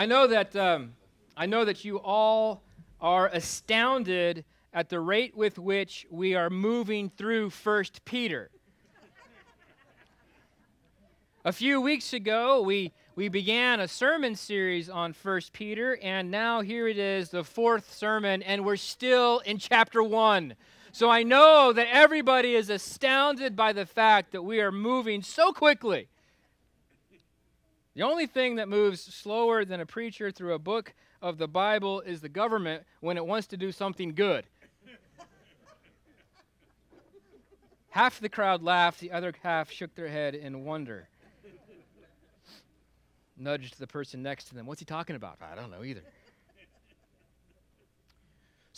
I 0.00 0.06
know 0.06 0.26
that 0.28 0.56
um, 0.56 0.94
I 1.36 1.44
know 1.44 1.66
that 1.66 1.84
you 1.84 2.00
all 2.00 2.62
are 3.02 3.26
astounded 3.26 4.46
at 4.72 4.88
the 4.88 4.98
rate 4.98 5.36
with 5.36 5.58
which 5.58 6.06
we 6.10 6.34
are 6.34 6.48
moving 6.48 7.10
through 7.10 7.50
First 7.50 8.02
Peter. 8.06 8.50
a 11.44 11.52
few 11.52 11.82
weeks 11.82 12.14
ago, 12.14 12.62
we 12.62 12.94
we 13.14 13.28
began 13.28 13.78
a 13.78 13.86
sermon 13.86 14.36
series 14.36 14.88
on 14.88 15.12
First 15.12 15.52
Peter, 15.52 15.98
and 16.02 16.30
now 16.30 16.62
here 16.62 16.88
it 16.88 16.96
is, 16.96 17.28
the 17.28 17.44
fourth 17.44 17.92
sermon, 17.92 18.42
and 18.42 18.64
we're 18.64 18.76
still 18.76 19.40
in 19.40 19.58
chapter 19.58 20.02
one. 20.02 20.54
So 20.92 21.10
I 21.10 21.24
know 21.24 21.74
that 21.74 21.88
everybody 21.92 22.54
is 22.54 22.70
astounded 22.70 23.54
by 23.54 23.74
the 23.74 23.84
fact 23.84 24.32
that 24.32 24.44
we 24.44 24.62
are 24.62 24.72
moving 24.72 25.20
so 25.20 25.52
quickly 25.52 26.08
the 27.94 28.02
only 28.02 28.26
thing 28.26 28.56
that 28.56 28.68
moves 28.68 29.02
slower 29.02 29.64
than 29.64 29.80
a 29.80 29.86
preacher 29.86 30.30
through 30.30 30.54
a 30.54 30.58
book 30.58 30.94
of 31.20 31.38
the 31.38 31.48
Bible 31.48 32.00
is 32.00 32.20
the 32.20 32.28
government 32.28 32.84
when 33.00 33.16
it 33.16 33.26
wants 33.26 33.46
to 33.48 33.56
do 33.56 33.72
something 33.72 34.14
good. 34.14 34.46
half 37.90 38.20
the 38.20 38.28
crowd 38.28 38.62
laughed, 38.62 39.00
the 39.00 39.12
other 39.12 39.34
half 39.42 39.70
shook 39.70 39.94
their 39.94 40.08
head 40.08 40.34
in 40.34 40.64
wonder. 40.64 41.08
Nudged 43.36 43.78
the 43.78 43.86
person 43.86 44.22
next 44.22 44.44
to 44.44 44.54
them. 44.54 44.66
What's 44.66 44.80
he 44.80 44.86
talking 44.86 45.16
about? 45.16 45.38
I 45.40 45.54
don't 45.54 45.70
know 45.70 45.82
either. 45.82 46.02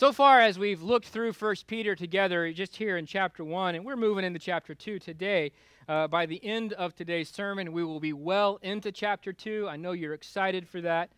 So 0.03 0.11
far 0.11 0.41
as 0.41 0.59
we've 0.59 0.83
looked 0.83 1.07
through 1.07 1.33
1 1.33 1.55
Peter 1.69 1.95
together, 1.95 2.53
just 2.53 2.75
here 2.75 2.97
in 2.97 3.07
chapter 3.07 3.45
1, 3.45 3.77
and 3.77 3.85
we're 3.85 3.95
moving 3.95 4.25
into 4.25 4.41
chapter 4.41 4.75
2 4.75 4.99
today, 4.99 5.53
uh, 5.89 6.09
by 6.09 6.27
the 6.27 6.45
end 6.45 6.73
of 6.73 6.93
today's 6.93 7.29
sermon, 7.29 7.71
we 7.71 7.85
will 7.85 8.01
be 8.01 8.13
well 8.13 8.59
into 8.63 8.91
chapter 8.91 9.33
2. 9.33 9.69
I 9.71 9.77
know 9.77 9.93
you're 9.93 10.13
excited 10.13 10.67
for 10.67 10.81
that. 10.81 11.11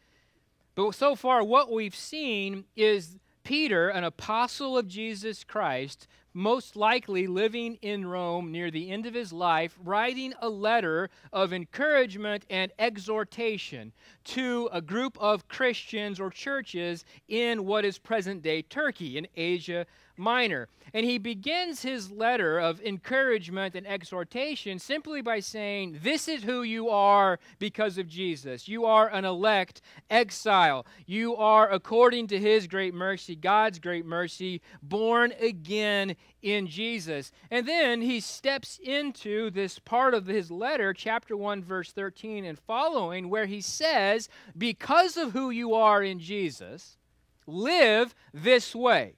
But 0.74 0.94
so 0.94 1.14
far, 1.14 1.42
what 1.42 1.72
we've 1.72 1.94
seen 1.94 2.66
is 2.76 3.16
Peter, 3.42 3.88
an 3.88 4.04
apostle 4.04 4.76
of 4.76 4.86
Jesus 4.86 5.44
Christ, 5.44 6.06
most 6.34 6.74
likely 6.74 7.26
living 7.28 7.78
in 7.80 8.06
Rome 8.06 8.50
near 8.50 8.70
the 8.70 8.90
end 8.90 9.06
of 9.06 9.14
his 9.14 9.32
life, 9.32 9.78
writing 9.82 10.34
a 10.42 10.48
letter 10.48 11.08
of 11.32 11.52
encouragement 11.52 12.44
and 12.50 12.72
exhortation 12.78 13.92
to 14.24 14.68
a 14.72 14.82
group 14.82 15.16
of 15.20 15.48
Christians 15.48 16.18
or 16.18 16.30
churches 16.30 17.04
in 17.28 17.64
what 17.64 17.84
is 17.84 17.98
present 17.98 18.42
day 18.42 18.62
Turkey, 18.62 19.16
in 19.16 19.28
Asia 19.36 19.86
Minor. 20.16 20.68
And 20.92 21.04
he 21.04 21.18
begins 21.18 21.82
his 21.82 22.12
letter 22.12 22.60
of 22.60 22.80
encouragement 22.80 23.74
and 23.74 23.84
exhortation 23.84 24.78
simply 24.78 25.22
by 25.22 25.40
saying, 25.40 25.98
This 26.02 26.28
is 26.28 26.44
who 26.44 26.62
you 26.62 26.88
are 26.88 27.40
because 27.58 27.98
of 27.98 28.06
Jesus. 28.06 28.68
You 28.68 28.84
are 28.84 29.08
an 29.08 29.24
elect 29.24 29.80
exile. 30.08 30.86
You 31.04 31.34
are, 31.34 31.68
according 31.68 32.28
to 32.28 32.38
his 32.38 32.68
great 32.68 32.94
mercy, 32.94 33.34
God's 33.34 33.80
great 33.80 34.06
mercy, 34.06 34.62
born 34.82 35.32
again 35.40 36.14
in 36.42 36.68
Jesus. 36.68 37.32
And 37.50 37.66
then 37.66 38.00
he 38.00 38.20
steps 38.20 38.78
into 38.80 39.50
this 39.50 39.80
part 39.80 40.14
of 40.14 40.26
his 40.26 40.48
letter, 40.50 40.94
chapter 40.94 41.36
1, 41.36 41.64
verse 41.64 41.90
13 41.90 42.44
and 42.44 42.58
following, 42.58 43.28
where 43.28 43.46
he 43.46 43.60
says, 43.60 44.28
Because 44.56 45.16
of 45.16 45.32
who 45.32 45.50
you 45.50 45.74
are 45.74 46.04
in 46.04 46.20
Jesus, 46.20 46.98
live 47.46 48.14
this 48.32 48.76
way 48.76 49.14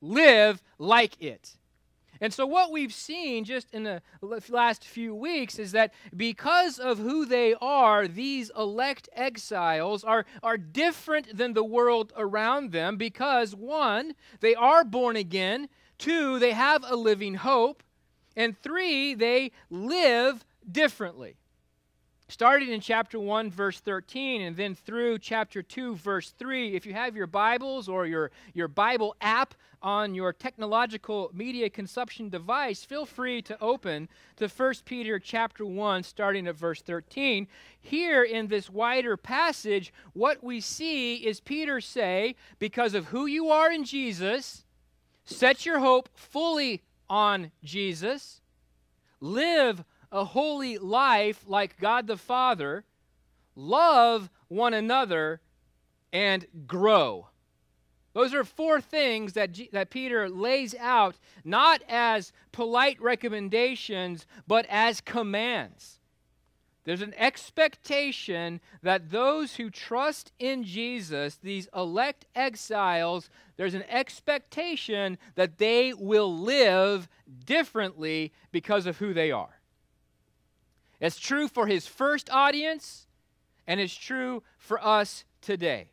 live 0.00 0.62
like 0.78 1.20
it. 1.20 1.56
And 2.20 2.34
so, 2.34 2.46
what 2.46 2.72
we've 2.72 2.92
seen 2.92 3.44
just 3.44 3.72
in 3.72 3.84
the 3.84 4.02
last 4.48 4.84
few 4.84 5.14
weeks 5.14 5.58
is 5.58 5.72
that 5.72 5.94
because 6.16 6.78
of 6.78 6.98
who 6.98 7.24
they 7.24 7.54
are, 7.60 8.08
these 8.08 8.50
elect 8.58 9.08
exiles 9.12 10.02
are, 10.02 10.26
are 10.42 10.58
different 10.58 11.36
than 11.36 11.52
the 11.52 11.62
world 11.62 12.12
around 12.16 12.72
them 12.72 12.96
because, 12.96 13.54
one, 13.54 14.14
they 14.40 14.54
are 14.56 14.84
born 14.84 15.14
again, 15.14 15.68
two, 15.96 16.38
they 16.40 16.52
have 16.52 16.84
a 16.88 16.96
living 16.96 17.34
hope, 17.34 17.84
and 18.36 18.58
three, 18.58 19.14
they 19.14 19.52
live 19.70 20.44
differently 20.70 21.36
starting 22.28 22.70
in 22.70 22.80
chapter 22.80 23.18
1 23.18 23.50
verse 23.50 23.80
13 23.80 24.42
and 24.42 24.56
then 24.56 24.74
through 24.74 25.18
chapter 25.18 25.62
2 25.62 25.94
verse 25.96 26.30
3 26.38 26.74
if 26.74 26.84
you 26.84 26.92
have 26.92 27.16
your 27.16 27.26
bibles 27.26 27.88
or 27.88 28.06
your, 28.06 28.30
your 28.52 28.68
bible 28.68 29.16
app 29.22 29.54
on 29.82 30.14
your 30.14 30.32
technological 30.32 31.30
media 31.32 31.70
consumption 31.70 32.28
device 32.28 32.84
feel 32.84 33.06
free 33.06 33.40
to 33.40 33.60
open 33.60 34.08
to 34.36 34.48
1 34.48 34.74
peter 34.84 35.18
chapter 35.18 35.64
1 35.64 36.02
starting 36.02 36.46
at 36.46 36.56
verse 36.56 36.82
13 36.82 37.46
here 37.80 38.22
in 38.22 38.48
this 38.48 38.68
wider 38.68 39.16
passage 39.16 39.92
what 40.12 40.42
we 40.42 40.60
see 40.60 41.16
is 41.16 41.40
peter 41.40 41.80
say 41.80 42.34
because 42.58 42.94
of 42.94 43.06
who 43.06 43.26
you 43.26 43.48
are 43.50 43.70
in 43.70 43.84
jesus 43.84 44.64
set 45.24 45.66
your 45.66 45.78
hope 45.78 46.08
fully 46.14 46.82
on 47.08 47.50
jesus. 47.64 48.40
Live 49.20 49.84
a 50.12 50.24
holy 50.24 50.78
life 50.78 51.44
like 51.46 51.78
God 51.80 52.06
the 52.06 52.16
Father, 52.16 52.84
love 53.54 54.30
one 54.48 54.74
another, 54.74 55.40
and 56.12 56.46
grow. 56.66 57.28
Those 58.18 58.34
are 58.34 58.42
four 58.42 58.80
things 58.80 59.34
that, 59.34 59.52
G- 59.52 59.68
that 59.70 59.90
Peter 59.90 60.28
lays 60.28 60.74
out, 60.74 61.14
not 61.44 61.84
as 61.88 62.32
polite 62.50 63.00
recommendations, 63.00 64.26
but 64.48 64.66
as 64.68 65.00
commands. 65.00 66.00
There's 66.82 67.00
an 67.00 67.14
expectation 67.16 68.60
that 68.82 69.12
those 69.12 69.54
who 69.54 69.70
trust 69.70 70.32
in 70.40 70.64
Jesus, 70.64 71.36
these 71.36 71.68
elect 71.72 72.26
exiles, 72.34 73.30
there's 73.56 73.74
an 73.74 73.84
expectation 73.88 75.16
that 75.36 75.58
they 75.58 75.92
will 75.94 76.36
live 76.36 77.08
differently 77.46 78.32
because 78.50 78.86
of 78.86 78.98
who 78.98 79.14
they 79.14 79.30
are. 79.30 79.60
It's 80.98 81.20
true 81.20 81.46
for 81.46 81.68
his 81.68 81.86
first 81.86 82.30
audience, 82.30 83.06
and 83.64 83.78
it's 83.78 83.94
true 83.94 84.42
for 84.58 84.84
us 84.84 85.24
today. 85.40 85.90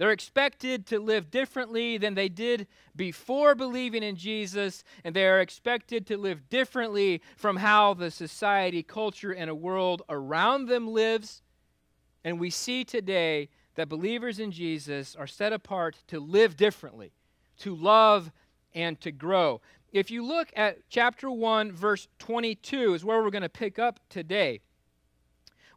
They're 0.00 0.12
expected 0.12 0.86
to 0.86 0.98
live 0.98 1.30
differently 1.30 1.98
than 1.98 2.14
they 2.14 2.30
did 2.30 2.66
before 2.96 3.54
believing 3.54 4.02
in 4.02 4.16
Jesus, 4.16 4.82
and 5.04 5.14
they 5.14 5.26
are 5.26 5.40
expected 5.40 6.06
to 6.06 6.16
live 6.16 6.48
differently 6.48 7.20
from 7.36 7.58
how 7.58 7.92
the 7.92 8.10
society, 8.10 8.82
culture, 8.82 9.32
and 9.32 9.50
a 9.50 9.54
world 9.54 10.00
around 10.08 10.68
them 10.68 10.88
lives. 10.88 11.42
And 12.24 12.40
we 12.40 12.48
see 12.48 12.82
today 12.82 13.50
that 13.74 13.90
believers 13.90 14.38
in 14.38 14.50
Jesus 14.50 15.14
are 15.14 15.26
set 15.26 15.52
apart 15.52 15.98
to 16.08 16.18
live 16.18 16.56
differently, 16.56 17.12
to 17.58 17.74
love 17.74 18.32
and 18.74 18.98
to 19.02 19.12
grow 19.12 19.60
if 19.92 20.10
you 20.10 20.24
look 20.24 20.52
at 20.54 20.78
chapter 20.88 21.30
1, 21.30 21.72
verse 21.72 22.06
22, 22.18 22.94
is 22.94 23.04
where 23.04 23.22
we're 23.22 23.30
going 23.30 23.42
to 23.42 23.48
pick 23.48 23.78
up 23.78 24.00
today. 24.08 24.60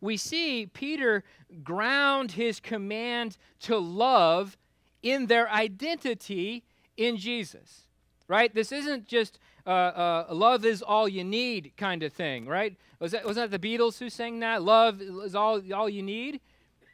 We 0.03 0.17
see 0.17 0.65
Peter 0.65 1.23
ground 1.63 2.33
his 2.33 2.59
command 2.59 3.37
to 3.61 3.77
love 3.77 4.57
in 5.01 5.27
their 5.27 5.49
identity 5.49 6.65
in 6.97 7.15
Jesus, 7.15 7.87
right? 8.27 8.53
This 8.53 8.73
isn't 8.73 9.07
just 9.07 9.39
uh, 9.65 9.69
uh, 9.69 10.25
love 10.31 10.65
is 10.65 10.81
all 10.81 11.07
you 11.07 11.23
need 11.23 11.71
kind 11.77 12.03
of 12.03 12.11
thing, 12.11 12.47
right? 12.47 12.75
Was 12.99 13.13
that, 13.13 13.23
was 13.23 13.37
that 13.37 13.49
the 13.49 13.57
Beatles 13.57 13.97
who 13.97 14.09
sang 14.09 14.41
that? 14.41 14.61
Love 14.61 15.01
is 15.01 15.35
all, 15.35 15.61
all 15.73 15.87
you 15.87 16.03
need? 16.03 16.41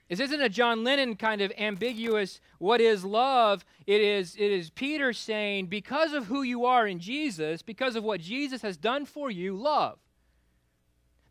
This 0.07 0.19
isn't 0.19 0.41
a 0.41 0.49
John 0.49 0.83
Lennon 0.83 1.15
kind 1.15 1.41
of 1.41 1.51
ambiguous, 1.57 2.39
what 2.59 2.79
is 2.79 3.03
love? 3.03 3.65
It 3.87 4.01
is, 4.01 4.35
it 4.35 4.51
is 4.51 4.69
Peter 4.69 5.13
saying, 5.13 5.65
because 5.65 6.13
of 6.13 6.27
who 6.27 6.43
you 6.43 6.65
are 6.65 6.85
in 6.85 6.99
Jesus, 6.99 7.63
because 7.63 7.95
of 7.95 8.03
what 8.03 8.21
Jesus 8.21 8.61
has 8.61 8.77
done 8.77 9.05
for 9.05 9.31
you, 9.31 9.55
love. 9.55 9.97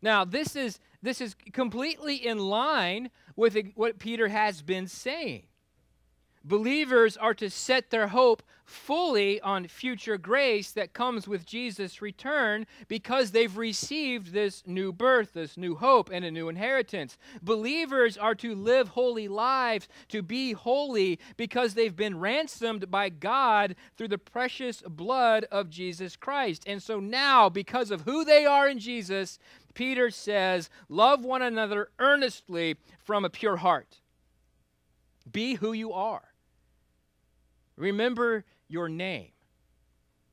Now, 0.01 0.25
this 0.25 0.55
is, 0.55 0.79
this 1.01 1.21
is 1.21 1.35
completely 1.51 2.15
in 2.15 2.39
line 2.39 3.09
with 3.35 3.57
what 3.75 3.99
Peter 3.99 4.27
has 4.27 4.61
been 4.61 4.87
saying. 4.87 5.43
Believers 6.43 7.17
are 7.17 7.33
to 7.33 7.49
set 7.49 7.89
their 7.89 8.07
hope 8.07 8.43
fully 8.69 9.41
on 9.41 9.67
future 9.67 10.17
grace 10.17 10.71
that 10.71 10.93
comes 10.93 11.27
with 11.27 11.45
Jesus' 11.45 12.01
return 12.01 12.65
because 12.87 13.31
they've 13.31 13.57
received 13.57 14.31
this 14.31 14.63
new 14.65 14.93
birth, 14.93 15.33
this 15.33 15.57
new 15.57 15.75
hope, 15.75 16.09
and 16.13 16.23
a 16.23 16.31
new 16.31 16.49
inheritance. 16.49 17.17
Believers 17.41 18.15
are 18.15 18.35
to 18.35 18.53
live 18.53 18.89
holy 18.89 19.27
lives, 19.27 19.87
to 20.09 20.21
be 20.21 20.53
holy 20.53 21.19
because 21.35 21.73
they've 21.73 21.95
been 21.95 22.19
ransomed 22.19 22.91
by 22.91 23.09
God 23.09 23.75
through 23.97 24.09
the 24.09 24.17
precious 24.17 24.83
blood 24.87 25.45
of 25.51 25.69
Jesus 25.69 26.15
Christ. 26.15 26.63
And 26.67 26.81
so 26.81 26.99
now, 26.99 27.49
because 27.49 27.89
of 27.89 28.01
who 28.01 28.23
they 28.23 28.45
are 28.45 28.69
in 28.69 28.77
Jesus, 28.77 29.39
Peter 29.73 30.09
says, 30.09 30.69
Love 30.87 31.23
one 31.23 31.41
another 31.41 31.89
earnestly 31.99 32.75
from 33.03 33.25
a 33.25 33.29
pure 33.29 33.57
heart. 33.57 34.01
Be 35.31 35.55
who 35.55 35.73
you 35.73 35.93
are. 35.93 36.23
Remember 37.75 38.45
your 38.67 38.89
name. 38.89 39.31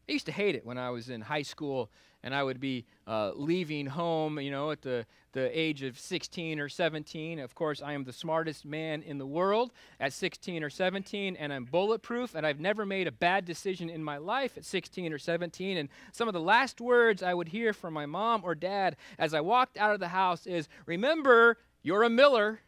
I 0.09 0.13
used 0.13 0.27
to 0.27 0.33
hate 0.33 0.55
it 0.55 0.65
when 0.65 0.79
I 0.79 0.91
was 0.91 1.09
in 1.09 1.21
high 1.21 1.43
school 1.43 1.91
and 2.23 2.35
I 2.35 2.43
would 2.43 2.61
be 2.61 2.87
uh, 3.07 3.33
leaving 3.35 3.87
home, 3.87 4.41
you 4.41 4.51
know, 4.51 4.71
at 4.71 4.83
the, 4.83 5.07
the 5.37 5.51
age 5.57 5.83
of 5.83 5.99
16 5.99 6.59
or 6.59 6.71
17. 6.71 7.41
Of 7.41 7.55
course, 7.55 7.83
I 7.83 7.93
am 7.93 8.05
the 8.05 8.13
smartest 8.13 8.65
man 8.65 9.03
in 9.03 9.19
the 9.19 9.27
world 9.27 9.71
at 10.01 10.15
16 10.15 10.65
or 10.65 10.71
17, 10.71 11.37
and 11.37 11.53
I'm 11.53 11.67
bulletproof, 11.67 12.35
and 12.35 12.47
I've 12.47 12.59
never 12.59 12.87
made 12.87 13.07
a 13.07 13.13
bad 13.13 13.45
decision 13.45 13.91
in 13.91 14.03
my 14.03 14.17
life 14.17 14.57
at 14.57 14.65
16 14.65 15.13
or 15.13 15.19
17. 15.19 15.77
And 15.77 15.91
some 16.11 16.27
of 16.27 16.33
the 16.33 16.41
last 16.41 16.81
words 16.81 17.23
I 17.23 17.35
would 17.35 17.49
hear 17.49 17.75
from 17.75 17.93
my 17.93 18.07
mom 18.07 18.45
or 18.45 18.55
dad 18.55 18.97
as 19.19 19.35
I 19.35 19.43
walked 19.43 19.77
out 19.77 19.93
of 19.93 20.01
the 20.01 20.09
house 20.09 20.47
is, 20.47 20.71
Remember, 20.87 21.59
you're 21.83 22.05
a 22.05 22.09
Miller. 22.09 22.61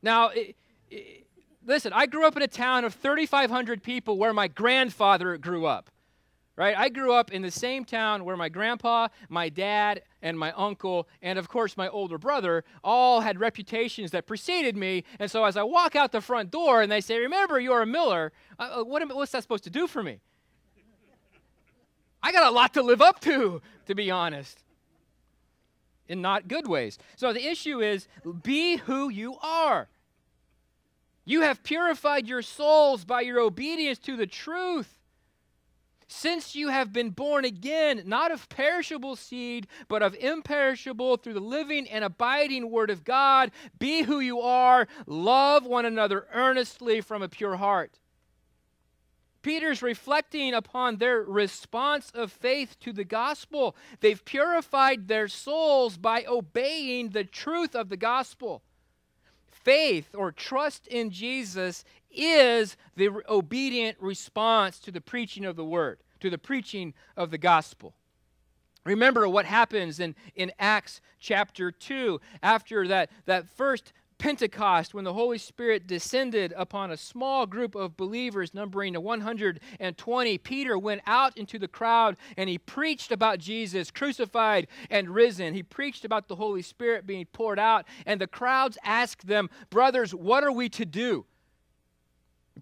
now, 0.00 0.28
it, 0.28 0.56
it, 0.90 1.26
listen, 1.66 1.92
I 1.92 2.06
grew 2.06 2.26
up 2.26 2.38
in 2.38 2.42
a 2.42 2.48
town 2.48 2.86
of 2.86 2.94
3,500 2.94 3.82
people 3.82 4.16
where 4.16 4.32
my 4.32 4.48
grandfather 4.48 5.36
grew 5.36 5.66
up 5.66 5.90
right? 6.58 6.76
I 6.76 6.88
grew 6.88 7.12
up 7.12 7.30
in 7.30 7.42
the 7.42 7.52
same 7.52 7.84
town 7.84 8.24
where 8.24 8.36
my 8.36 8.48
grandpa, 8.48 9.06
my 9.28 9.48
dad, 9.48 10.02
and 10.22 10.36
my 10.36 10.50
uncle, 10.52 11.06
and 11.22 11.38
of 11.38 11.48
course 11.48 11.76
my 11.76 11.88
older 11.88 12.18
brother, 12.18 12.64
all 12.82 13.20
had 13.20 13.38
reputations 13.38 14.10
that 14.10 14.26
preceded 14.26 14.76
me. 14.76 15.04
And 15.20 15.30
so 15.30 15.44
as 15.44 15.56
I 15.56 15.62
walk 15.62 15.94
out 15.94 16.10
the 16.10 16.20
front 16.20 16.50
door 16.50 16.82
and 16.82 16.90
they 16.90 17.00
say, 17.00 17.20
Remember, 17.20 17.60
you're 17.60 17.82
a 17.82 17.86
Miller, 17.86 18.32
uh, 18.58 18.80
uh 18.80 18.84
what 18.84 19.02
am, 19.02 19.10
what's 19.10 19.30
that 19.32 19.42
supposed 19.42 19.64
to 19.64 19.70
do 19.70 19.86
for 19.86 20.02
me? 20.02 20.18
I 22.20 22.32
got 22.32 22.48
a 22.48 22.50
lot 22.50 22.74
to 22.74 22.82
live 22.82 23.00
up 23.00 23.20
to, 23.20 23.62
to 23.86 23.94
be 23.94 24.10
honest, 24.10 24.58
in 26.08 26.20
not 26.20 26.48
good 26.48 26.66
ways. 26.66 26.98
So 27.14 27.32
the 27.32 27.46
issue 27.46 27.80
is 27.80 28.08
be 28.42 28.78
who 28.78 29.08
you 29.08 29.36
are. 29.40 29.86
You 31.24 31.42
have 31.42 31.62
purified 31.62 32.26
your 32.26 32.42
souls 32.42 33.04
by 33.04 33.20
your 33.20 33.38
obedience 33.38 34.00
to 34.00 34.16
the 34.16 34.26
truth. 34.26 34.97
Since 36.10 36.54
you 36.54 36.68
have 36.68 36.90
been 36.90 37.10
born 37.10 37.44
again, 37.44 38.02
not 38.06 38.32
of 38.32 38.48
perishable 38.48 39.14
seed, 39.14 39.66
but 39.88 40.02
of 40.02 40.14
imperishable 40.14 41.18
through 41.18 41.34
the 41.34 41.40
living 41.40 41.86
and 41.88 42.02
abiding 42.02 42.70
Word 42.70 42.88
of 42.88 43.04
God, 43.04 43.50
be 43.78 44.02
who 44.02 44.18
you 44.18 44.40
are, 44.40 44.88
love 45.06 45.66
one 45.66 45.84
another 45.84 46.26
earnestly 46.32 47.02
from 47.02 47.22
a 47.22 47.28
pure 47.28 47.56
heart. 47.56 47.98
Peter's 49.42 49.82
reflecting 49.82 50.54
upon 50.54 50.96
their 50.96 51.22
response 51.22 52.10
of 52.14 52.32
faith 52.32 52.78
to 52.80 52.92
the 52.92 53.04
gospel. 53.04 53.76
They've 54.00 54.24
purified 54.24 55.08
their 55.08 55.28
souls 55.28 55.98
by 55.98 56.24
obeying 56.26 57.10
the 57.10 57.24
truth 57.24 57.74
of 57.74 57.90
the 57.90 57.96
gospel. 57.96 58.62
Faith 59.46 60.14
or 60.14 60.32
trust 60.32 60.86
in 60.86 61.10
Jesus 61.10 61.84
is 62.10 62.76
the 62.96 63.10
obedient 63.28 63.96
response 64.00 64.78
to 64.80 64.90
the 64.90 65.00
preaching 65.00 65.44
of 65.44 65.56
the 65.56 65.64
word, 65.64 65.98
to 66.20 66.30
the 66.30 66.38
preaching 66.38 66.94
of 67.16 67.30
the 67.30 67.38
gospel. 67.38 67.94
Remember 68.84 69.28
what 69.28 69.44
happens 69.44 70.00
in, 70.00 70.14
in 70.34 70.52
Acts 70.58 71.00
chapter 71.20 71.70
2 71.70 72.20
after 72.42 72.88
that, 72.88 73.10
that 73.26 73.48
first 73.48 73.92
Pentecost, 74.18 74.94
when 74.94 75.04
the 75.04 75.12
Holy 75.12 75.38
Spirit 75.38 75.86
descended 75.86 76.52
upon 76.56 76.90
a 76.90 76.96
small 76.96 77.46
group 77.46 77.76
of 77.76 77.96
believers 77.96 78.52
numbering 78.52 79.00
120, 79.00 80.38
Peter 80.38 80.78
went 80.78 81.00
out 81.06 81.36
into 81.36 81.58
the 81.58 81.68
crowd 81.68 82.16
and 82.36 82.50
he 82.50 82.58
preached 82.58 83.12
about 83.12 83.38
Jesus 83.38 83.92
crucified 83.92 84.66
and 84.90 85.10
risen. 85.10 85.54
He 85.54 85.62
preached 85.62 86.04
about 86.04 86.26
the 86.26 86.34
Holy 86.34 86.62
Spirit 86.62 87.06
being 87.06 87.26
poured 87.26 87.60
out, 87.60 87.86
and 88.06 88.20
the 88.20 88.26
crowds 88.26 88.76
asked 88.82 89.26
them, 89.26 89.48
Brothers, 89.70 90.12
what 90.12 90.42
are 90.42 90.52
we 90.52 90.68
to 90.70 90.84
do? 90.84 91.24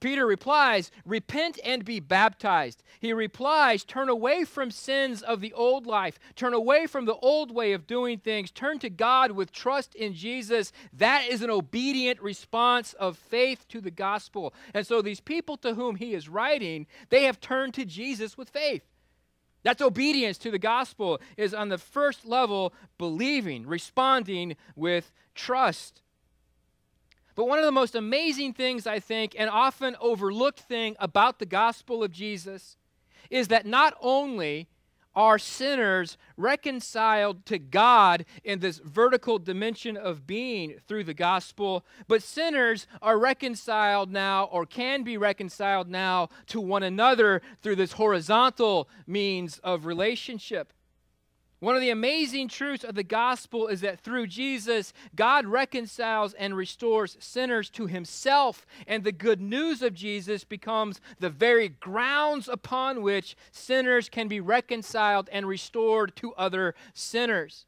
Peter 0.01 0.27
replies, 0.27 0.91
Repent 1.05 1.59
and 1.65 1.85
be 1.85 2.01
baptized. 2.01 2.83
He 3.01 3.13
replies, 3.13 3.85
Turn 3.85 4.09
away 4.09 4.45
from 4.45 4.71
sins 4.71 5.23
of 5.23 5.41
the 5.41 5.53
old 5.53 5.87
life. 5.87 6.19
Turn 6.35 6.55
away 6.55 6.87
from 6.87 7.05
the 7.05 7.17
old 7.17 7.51
way 7.51 7.73
of 7.73 7.87
doing 7.87 8.19
things. 8.19 8.51
Turn 8.51 8.79
to 8.81 8.91
God 8.91 9.33
with 9.33 9.53
trust 9.53 9.95
in 9.95 10.15
Jesus. 10.15 10.73
That 10.93 11.27
is 11.29 11.43
an 11.43 11.51
obedient 11.51 12.21
response 12.21 12.93
of 12.95 13.17
faith 13.17 13.67
to 13.69 13.81
the 13.81 13.91
gospel. 13.91 14.55
And 14.75 14.87
so 14.87 15.01
these 15.01 15.21
people 15.21 15.57
to 15.59 15.75
whom 15.75 15.97
he 15.97 16.15
is 16.15 16.29
writing, 16.29 16.87
they 17.09 17.25
have 17.25 17.41
turned 17.41 17.75
to 17.75 17.85
Jesus 17.85 18.37
with 18.37 18.51
faith. 18.51 18.83
That's 19.63 19.83
obedience 19.83 20.39
to 20.39 20.53
the 20.53 20.61
gospel, 20.61 21.21
is 21.37 21.53
on 21.53 21.71
the 21.71 21.79
first 21.79 22.25
level, 22.25 22.73
believing, 22.99 23.67
responding 23.67 24.57
with 24.77 25.11
trust. 25.35 26.03
But 27.37 27.47
one 27.47 27.59
of 27.59 27.67
the 27.67 27.73
most 27.73 27.95
amazing 27.95 28.55
things, 28.55 28.87
I 28.87 28.99
think, 28.99 29.37
and 29.39 29.49
often 29.49 29.95
overlooked 30.01 30.61
thing 30.61 30.97
about 30.99 31.39
the 31.39 31.47
gospel 31.47 32.03
of 32.03 32.11
Jesus 32.11 32.77
is 33.31 33.49
that 33.49 33.67
not 33.67 33.95
only 34.01 34.69
are 35.15 35.39
sinners 35.39 36.17
reconciled 36.37 37.45
to 37.47 37.59
God 37.59 38.25
in 38.45 38.61
this 38.61 38.79
vertical 38.79 39.39
dimension 39.39 39.97
of 39.97 40.27
being 40.27 40.77
through 40.87 41.05
the 41.05 41.15
gospel, 41.15 41.85
but 42.09 42.23
sinners 42.23 42.87
are 43.01 43.19
reconciled 43.19 44.11
now 44.11 44.45
or 44.45 44.67
can 44.67 45.03
be 45.03 45.17
reconciled 45.17 45.89
now 45.89 46.29
to 46.47 46.61
one 46.61 46.83
another 46.83 47.41
through 47.63 47.77
this 47.77 47.93
horizontal 47.93 48.89
means 49.07 49.59
of 49.59 49.87
relationship. 49.87 50.73
One 51.67 51.75
of 51.75 51.81
the 51.81 51.91
amazing 51.91 52.47
truths 52.47 52.85
of 52.85 52.95
the 52.95 53.03
gospel 53.03 53.67
is 53.67 53.81
that 53.81 53.99
through 53.99 54.29
Jesus, 54.29 54.93
God 55.17 55.47
reconciles 55.47 56.33
and 56.35 56.57
restores 56.57 57.17
sinners 57.19 57.71
to 57.71 57.89
himself, 57.89 58.65
and 58.87 59.03
the 59.03 59.11
good 59.11 59.41
news 59.41 59.83
of 59.83 59.93
Jesus 59.93 60.45
becomes 60.45 61.01
the 61.19 61.29
very 61.29 61.71
grounds 61.71 62.47
upon 62.47 63.03
which 63.03 63.37
sinners 63.51 64.09
can 64.09 64.29
be 64.29 64.39
reconciled 64.39 65.29
and 65.33 65.45
restored 65.49 66.15
to 66.15 66.33
other 66.35 66.77
sinners. 66.95 67.67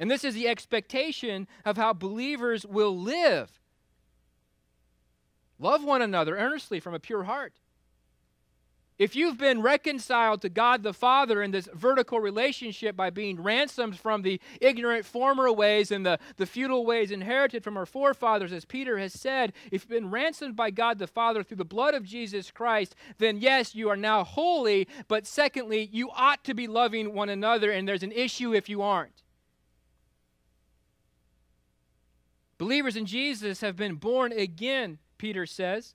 And 0.00 0.10
this 0.10 0.24
is 0.24 0.32
the 0.32 0.48
expectation 0.48 1.48
of 1.66 1.76
how 1.76 1.92
believers 1.92 2.64
will 2.64 2.96
live. 2.96 3.60
Love 5.58 5.84
one 5.84 6.00
another 6.00 6.38
earnestly 6.38 6.80
from 6.80 6.94
a 6.94 6.98
pure 6.98 7.24
heart. 7.24 7.52
If 8.98 9.14
you've 9.14 9.38
been 9.38 9.62
reconciled 9.62 10.42
to 10.42 10.48
God 10.48 10.82
the 10.82 10.92
Father 10.92 11.40
in 11.40 11.52
this 11.52 11.68
vertical 11.72 12.18
relationship 12.18 12.96
by 12.96 13.10
being 13.10 13.40
ransomed 13.40 13.96
from 13.96 14.22
the 14.22 14.40
ignorant 14.60 15.04
former 15.04 15.52
ways 15.52 15.92
and 15.92 16.04
the, 16.04 16.18
the 16.36 16.46
futile 16.46 16.84
ways 16.84 17.12
inherited 17.12 17.62
from 17.62 17.76
our 17.76 17.86
forefathers, 17.86 18.52
as 18.52 18.64
Peter 18.64 18.98
has 18.98 19.12
said, 19.12 19.52
if 19.70 19.84
you've 19.84 19.88
been 19.88 20.10
ransomed 20.10 20.56
by 20.56 20.70
God 20.72 20.98
the 20.98 21.06
Father 21.06 21.44
through 21.44 21.58
the 21.58 21.64
blood 21.64 21.94
of 21.94 22.02
Jesus 22.02 22.50
Christ, 22.50 22.96
then 23.18 23.38
yes, 23.38 23.72
you 23.72 23.88
are 23.88 23.96
now 23.96 24.24
holy, 24.24 24.88
but 25.06 25.28
secondly, 25.28 25.88
you 25.92 26.10
ought 26.10 26.42
to 26.42 26.52
be 26.52 26.66
loving 26.66 27.14
one 27.14 27.28
another, 27.28 27.70
and 27.70 27.86
there's 27.86 28.02
an 28.02 28.12
issue 28.12 28.52
if 28.52 28.68
you 28.68 28.82
aren't. 28.82 29.22
Believers 32.58 32.96
in 32.96 33.06
Jesus 33.06 33.60
have 33.60 33.76
been 33.76 33.94
born 33.94 34.32
again, 34.32 34.98
Peter 35.18 35.46
says. 35.46 35.94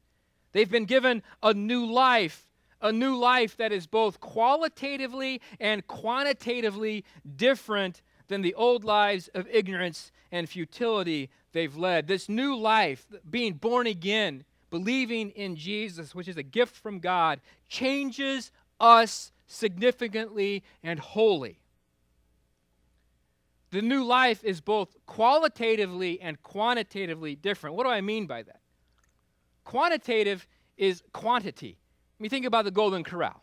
They've 0.53 0.71
been 0.71 0.85
given 0.85 1.21
a 1.41 1.53
new 1.53 1.85
life 1.85 2.47
a 2.83 2.91
new 2.91 3.15
life 3.15 3.55
that 3.57 3.71
is 3.71 3.87
both 3.87 4.19
qualitatively 4.19 5.41
and 5.59 5.87
quantitatively 5.87 7.05
different 7.35 8.01
than 8.27 8.41
the 8.41 8.53
old 8.55 8.83
lives 8.83 9.29
of 9.33 9.47
ignorance 9.49 10.11
and 10.31 10.49
futility 10.49 11.29
they've 11.53 11.77
led. 11.77 12.07
This 12.07 12.27
new 12.27 12.55
life, 12.55 13.05
being 13.29 13.53
born 13.53 13.87
again, 13.87 14.43
believing 14.69 15.29
in 15.31 15.55
Jesus, 15.55 16.13
which 16.13 16.27
is 16.27 16.37
a 16.37 16.43
gift 16.43 16.75
from 16.75 16.99
God, 16.99 17.39
changes 17.69 18.51
us 18.79 19.31
significantly 19.47 20.63
and 20.83 20.99
wholly. 20.99 21.59
The 23.71 23.81
new 23.81 24.03
life 24.03 24.43
is 24.43 24.61
both 24.61 24.97
qualitatively 25.05 26.19
and 26.21 26.41
quantitatively 26.43 27.35
different. 27.35 27.75
What 27.75 27.85
do 27.85 27.89
I 27.89 28.01
mean 28.01 28.27
by 28.27 28.43
that? 28.43 28.59
Quantitative 29.63 30.45
is 30.77 31.01
quantity 31.13 31.77
me 32.19 32.29
think 32.29 32.45
about 32.45 32.65
the 32.65 32.71
Golden 32.71 33.03
Corral. 33.03 33.41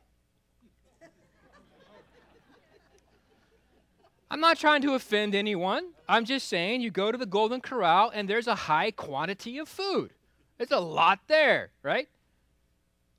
I'm 4.31 4.41
not 4.41 4.59
trying 4.59 4.81
to 4.83 4.95
offend 4.95 5.35
anyone. 5.35 5.91
I'm 6.09 6.25
just 6.25 6.49
saying 6.49 6.83
you 6.83 6.91
go 6.91 7.11
to 7.11 7.19
the 7.19 7.27
Golden 7.27 7.61
Corral 7.61 8.11
and 8.15 8.29
there's 8.29 8.47
a 8.47 8.55
high 8.55 8.93
quantity 8.93 9.59
of 9.59 9.69
food. 9.69 10.12
There's 10.57 10.71
a 10.71 10.79
lot 10.79 11.21
there, 11.27 11.71
right? 11.83 12.09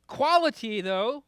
Quality, 0.07 0.79
though, 0.81 1.23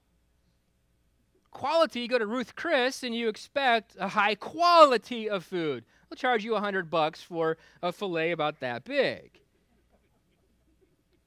quality, 1.51 2.01
you 2.01 2.07
go 2.07 2.17
to 2.17 2.25
Ruth 2.25 2.55
Chris 2.55 3.03
and 3.03 3.15
you 3.15 3.29
expect 3.29 3.95
a 3.99 4.09
high 4.09 4.35
quality 4.35 5.29
of 5.29 5.45
food. 5.45 5.85
They'll 6.09 6.17
charge 6.17 6.43
you 6.43 6.55
a 6.55 6.59
hundred 6.59 6.89
bucks 6.89 7.21
for 7.21 7.57
a 7.81 7.91
filet 7.91 8.31
about 8.31 8.59
that 8.59 8.83
big. 8.83 9.39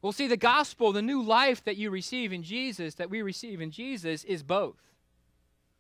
Well, 0.07 0.13
see, 0.13 0.29
the 0.29 0.37
gospel, 0.37 0.93
the 0.93 1.03
new 1.03 1.21
life 1.21 1.65
that 1.65 1.77
you 1.77 1.91
receive 1.91 2.33
in 2.33 2.45
Jesus, 2.45 2.95
that 2.95 3.11
we 3.11 3.23
receive 3.23 3.61
in 3.61 3.73
Jesus, 3.73 4.23
is 4.23 4.45
both. 4.45 4.77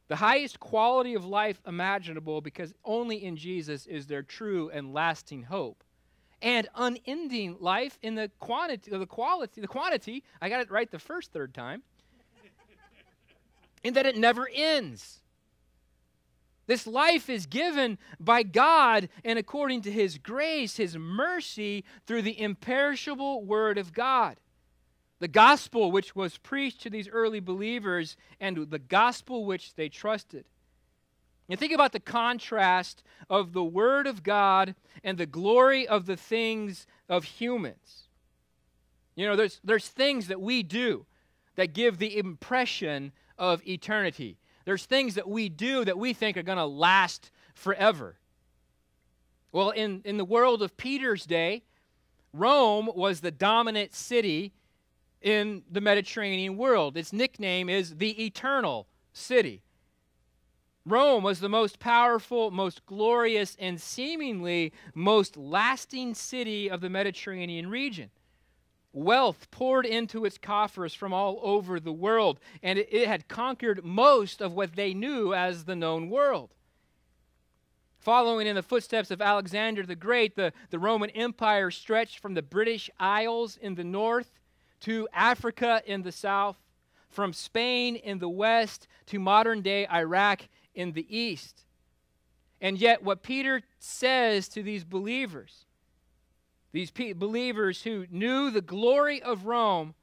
The 0.08 0.16
highest 0.16 0.58
quality 0.58 1.14
of 1.14 1.24
life 1.24 1.62
imaginable 1.64 2.40
because 2.40 2.74
only 2.84 3.24
in 3.24 3.36
Jesus 3.36 3.86
is 3.86 4.08
there 4.08 4.24
true 4.24 4.68
and 4.70 4.92
lasting 4.92 5.44
hope. 5.44 5.84
And 6.42 6.66
unending 6.74 7.58
life 7.60 8.00
in 8.02 8.16
the 8.16 8.28
quantity, 8.40 8.90
the 8.90 9.06
quality, 9.06 9.60
the 9.60 9.68
quantity, 9.68 10.24
I 10.42 10.48
got 10.48 10.60
it 10.60 10.72
right 10.72 10.90
the 10.90 10.98
first 10.98 11.30
third 11.30 11.54
time. 11.54 11.84
in 13.84 13.94
that 13.94 14.06
it 14.06 14.16
never 14.16 14.50
ends. 14.52 15.20
This 16.66 16.86
life 16.86 17.30
is 17.30 17.46
given 17.46 17.98
by 18.18 18.42
God 18.42 19.08
and 19.24 19.38
according 19.38 19.82
to 19.82 19.90
His 19.90 20.18
grace, 20.18 20.76
His 20.76 20.96
mercy, 20.96 21.84
through 22.06 22.22
the 22.22 22.40
imperishable 22.40 23.44
Word 23.44 23.78
of 23.78 23.92
God. 23.92 24.38
The 25.18 25.28
gospel 25.28 25.92
which 25.92 26.14
was 26.14 26.38
preached 26.38 26.82
to 26.82 26.90
these 26.90 27.08
early 27.08 27.40
believers 27.40 28.16
and 28.40 28.68
the 28.70 28.78
gospel 28.78 29.44
which 29.44 29.74
they 29.74 29.88
trusted. 29.88 30.44
And 31.48 31.58
think 31.58 31.72
about 31.72 31.92
the 31.92 32.00
contrast 32.00 33.04
of 33.30 33.52
the 33.52 33.64
Word 33.64 34.06
of 34.06 34.22
God 34.22 34.74
and 35.04 35.16
the 35.16 35.26
glory 35.26 35.86
of 35.86 36.06
the 36.06 36.16
things 36.16 36.86
of 37.08 37.24
humans. 37.24 38.08
You 39.14 39.26
know, 39.26 39.36
there's, 39.36 39.60
there's 39.62 39.88
things 39.88 40.26
that 40.28 40.40
we 40.40 40.62
do 40.62 41.06
that 41.54 41.72
give 41.72 41.98
the 41.98 42.18
impression 42.18 43.12
of 43.38 43.66
eternity. 43.66 44.36
There's 44.66 44.84
things 44.84 45.14
that 45.14 45.28
we 45.28 45.48
do 45.48 45.84
that 45.84 45.96
we 45.96 46.12
think 46.12 46.36
are 46.36 46.42
going 46.42 46.58
to 46.58 46.66
last 46.66 47.30
forever. 47.54 48.16
Well, 49.52 49.70
in, 49.70 50.02
in 50.04 50.18
the 50.18 50.24
world 50.24 50.60
of 50.60 50.76
Peter's 50.76 51.24
day, 51.24 51.62
Rome 52.32 52.90
was 52.94 53.20
the 53.20 53.30
dominant 53.30 53.94
city 53.94 54.52
in 55.22 55.62
the 55.70 55.80
Mediterranean 55.80 56.56
world. 56.56 56.96
Its 56.96 57.12
nickname 57.12 57.68
is 57.68 57.96
the 57.96 58.22
Eternal 58.26 58.88
City. 59.12 59.62
Rome 60.84 61.22
was 61.22 61.40
the 61.40 61.48
most 61.48 61.78
powerful, 61.78 62.50
most 62.50 62.84
glorious, 62.86 63.56
and 63.58 63.80
seemingly 63.80 64.72
most 64.94 65.36
lasting 65.36 66.14
city 66.14 66.68
of 66.68 66.80
the 66.80 66.90
Mediterranean 66.90 67.70
region. 67.70 68.10
Wealth 68.96 69.50
poured 69.50 69.84
into 69.84 70.24
its 70.24 70.38
coffers 70.38 70.94
from 70.94 71.12
all 71.12 71.38
over 71.42 71.78
the 71.78 71.92
world, 71.92 72.40
and 72.62 72.78
it, 72.78 72.88
it 72.90 73.06
had 73.06 73.28
conquered 73.28 73.84
most 73.84 74.40
of 74.40 74.54
what 74.54 74.74
they 74.74 74.94
knew 74.94 75.34
as 75.34 75.66
the 75.66 75.76
known 75.76 76.08
world. 76.08 76.54
Following 77.98 78.46
in 78.46 78.56
the 78.56 78.62
footsteps 78.62 79.10
of 79.10 79.20
Alexander 79.20 79.82
the 79.82 79.94
Great, 79.94 80.34
the, 80.34 80.50
the 80.70 80.78
Roman 80.78 81.10
Empire 81.10 81.70
stretched 81.70 82.20
from 82.20 82.32
the 82.32 82.40
British 82.40 82.88
Isles 82.98 83.58
in 83.58 83.74
the 83.74 83.84
north 83.84 84.30
to 84.80 85.06
Africa 85.12 85.82
in 85.84 86.00
the 86.00 86.10
south, 86.10 86.56
from 87.10 87.34
Spain 87.34 87.96
in 87.96 88.18
the 88.18 88.30
west 88.30 88.88
to 89.08 89.18
modern 89.18 89.60
day 89.60 89.86
Iraq 89.88 90.48
in 90.74 90.92
the 90.92 91.14
east. 91.14 91.66
And 92.62 92.78
yet, 92.78 93.02
what 93.02 93.22
Peter 93.22 93.60
says 93.78 94.48
to 94.48 94.62
these 94.62 94.84
believers 94.84 95.65
these 96.72 96.90
pe- 96.90 97.12
believers 97.12 97.82
who 97.82 98.06
knew 98.10 98.50
the 98.50 98.60
glory 98.60 99.22
of 99.22 99.46
Rome, 99.46 99.94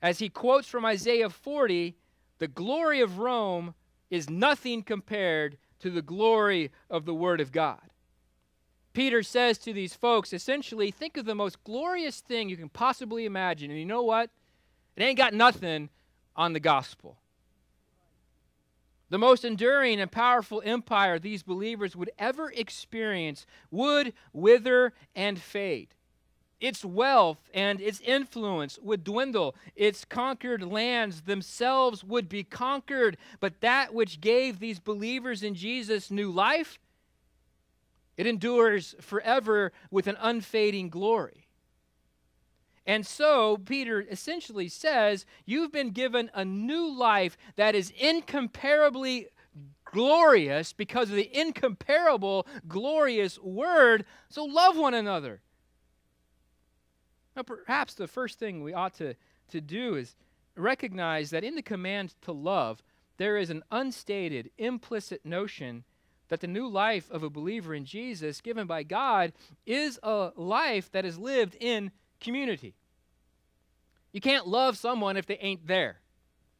as 0.00 0.18
he 0.18 0.28
quotes 0.28 0.66
from 0.66 0.84
Isaiah 0.84 1.30
40, 1.30 1.96
the 2.38 2.48
glory 2.48 3.00
of 3.00 3.18
Rome 3.18 3.74
is 4.10 4.28
nothing 4.28 4.82
compared 4.82 5.56
to 5.78 5.90
the 5.90 6.02
glory 6.02 6.70
of 6.90 7.04
the 7.04 7.14
Word 7.14 7.40
of 7.40 7.52
God. 7.52 7.80
Peter 8.92 9.22
says 9.22 9.58
to 9.58 9.72
these 9.72 9.94
folks, 9.94 10.32
essentially, 10.32 10.90
think 10.90 11.16
of 11.16 11.24
the 11.24 11.34
most 11.34 11.62
glorious 11.64 12.20
thing 12.20 12.48
you 12.48 12.56
can 12.56 12.68
possibly 12.68 13.24
imagine. 13.24 13.70
And 13.70 13.78
you 13.78 13.86
know 13.86 14.02
what? 14.02 14.30
It 14.96 15.02
ain't 15.02 15.16
got 15.16 15.32
nothing 15.32 15.88
on 16.36 16.52
the 16.52 16.60
gospel. 16.60 17.16
The 19.12 19.18
most 19.18 19.44
enduring 19.44 20.00
and 20.00 20.10
powerful 20.10 20.62
empire 20.64 21.18
these 21.18 21.42
believers 21.42 21.94
would 21.94 22.10
ever 22.18 22.50
experience 22.50 23.44
would 23.70 24.14
wither 24.32 24.94
and 25.14 25.38
fade. 25.38 25.88
Its 26.62 26.82
wealth 26.82 27.36
and 27.52 27.78
its 27.78 28.00
influence 28.00 28.78
would 28.80 29.04
dwindle. 29.04 29.54
Its 29.76 30.06
conquered 30.06 30.62
lands 30.62 31.20
themselves 31.20 32.02
would 32.02 32.30
be 32.30 32.42
conquered. 32.42 33.18
But 33.38 33.60
that 33.60 33.92
which 33.92 34.22
gave 34.22 34.60
these 34.60 34.80
believers 34.80 35.42
in 35.42 35.56
Jesus 35.56 36.10
new 36.10 36.30
life, 36.30 36.78
it 38.16 38.26
endures 38.26 38.94
forever 38.98 39.72
with 39.90 40.06
an 40.06 40.16
unfading 40.20 40.88
glory. 40.88 41.41
And 42.86 43.06
so, 43.06 43.58
Peter 43.58 44.04
essentially 44.10 44.68
says, 44.68 45.24
You've 45.44 45.72
been 45.72 45.90
given 45.90 46.30
a 46.34 46.44
new 46.44 46.92
life 46.92 47.36
that 47.56 47.74
is 47.74 47.92
incomparably 47.96 49.28
glorious 49.84 50.72
because 50.72 51.10
of 51.10 51.16
the 51.16 51.30
incomparable, 51.38 52.46
glorious 52.66 53.38
word. 53.38 54.04
So, 54.30 54.44
love 54.44 54.76
one 54.76 54.94
another. 54.94 55.42
Now, 57.36 57.42
perhaps 57.42 57.94
the 57.94 58.08
first 58.08 58.38
thing 58.38 58.62
we 58.62 58.74
ought 58.74 58.94
to, 58.94 59.14
to 59.50 59.60
do 59.60 59.94
is 59.94 60.16
recognize 60.56 61.30
that 61.30 61.44
in 61.44 61.54
the 61.54 61.62
command 61.62 62.14
to 62.22 62.32
love, 62.32 62.82
there 63.16 63.36
is 63.36 63.50
an 63.50 63.62
unstated, 63.70 64.50
implicit 64.58 65.24
notion 65.24 65.84
that 66.28 66.40
the 66.40 66.46
new 66.46 66.66
life 66.66 67.10
of 67.10 67.22
a 67.22 67.30
believer 67.30 67.74
in 67.74 67.84
Jesus, 67.84 68.40
given 68.40 68.66
by 68.66 68.82
God, 68.82 69.32
is 69.66 70.00
a 70.02 70.32
life 70.34 70.90
that 70.92 71.04
is 71.04 71.18
lived 71.18 71.56
in 71.60 71.90
community. 72.22 72.74
You 74.12 74.20
can't 74.20 74.46
love 74.46 74.76
someone 74.76 75.16
if 75.16 75.26
they 75.26 75.38
ain't 75.38 75.66
there, 75.66 76.00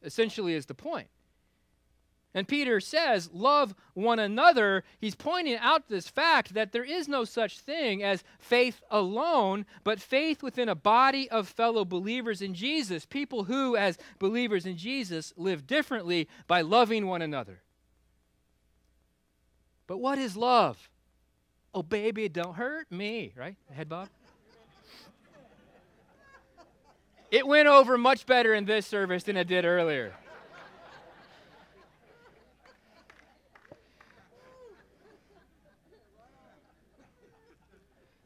essentially, 0.03 0.53
is 0.53 0.65
the 0.65 0.73
point. 0.73 1.07
And 2.35 2.47
Peter 2.47 2.79
says, 2.79 3.29
Love 3.31 3.75
one 3.93 4.17
another. 4.17 4.83
He's 4.99 5.13
pointing 5.13 5.55
out 5.57 5.87
this 5.87 6.07
fact 6.07 6.55
that 6.55 6.71
there 6.71 6.83
is 6.83 7.07
no 7.07 7.25
such 7.25 7.59
thing 7.59 8.01
as 8.01 8.23
faith 8.39 8.81
alone, 8.89 9.65
but 9.83 10.01
faith 10.01 10.41
within 10.41 10.67
a 10.67 10.75
body 10.75 11.29
of 11.29 11.47
fellow 11.47 11.85
believers 11.85 12.41
in 12.41 12.55
Jesus, 12.55 13.05
people 13.05 13.43
who, 13.43 13.75
as 13.75 13.99
believers 14.17 14.65
in 14.65 14.77
Jesus, 14.77 15.31
live 15.37 15.67
differently 15.67 16.27
by 16.47 16.61
loving 16.61 17.05
one 17.05 17.21
another. 17.21 17.61
But 19.85 19.97
what 19.97 20.17
is 20.17 20.35
love? 20.35 20.89
Oh, 21.75 21.83
baby, 21.83 22.29
don't 22.29 22.55
hurt 22.55 22.91
me, 22.91 23.33
right? 23.35 23.57
Head 23.71 23.89
bob? 23.89 24.09
It 27.33 27.47
went 27.47 27.67
over 27.67 27.97
much 27.97 28.27
better 28.27 28.53
in 28.53 28.65
this 28.65 28.85
service 28.85 29.23
than 29.23 29.37
it 29.37 29.47
did 29.47 29.65
earlier. 29.65 30.13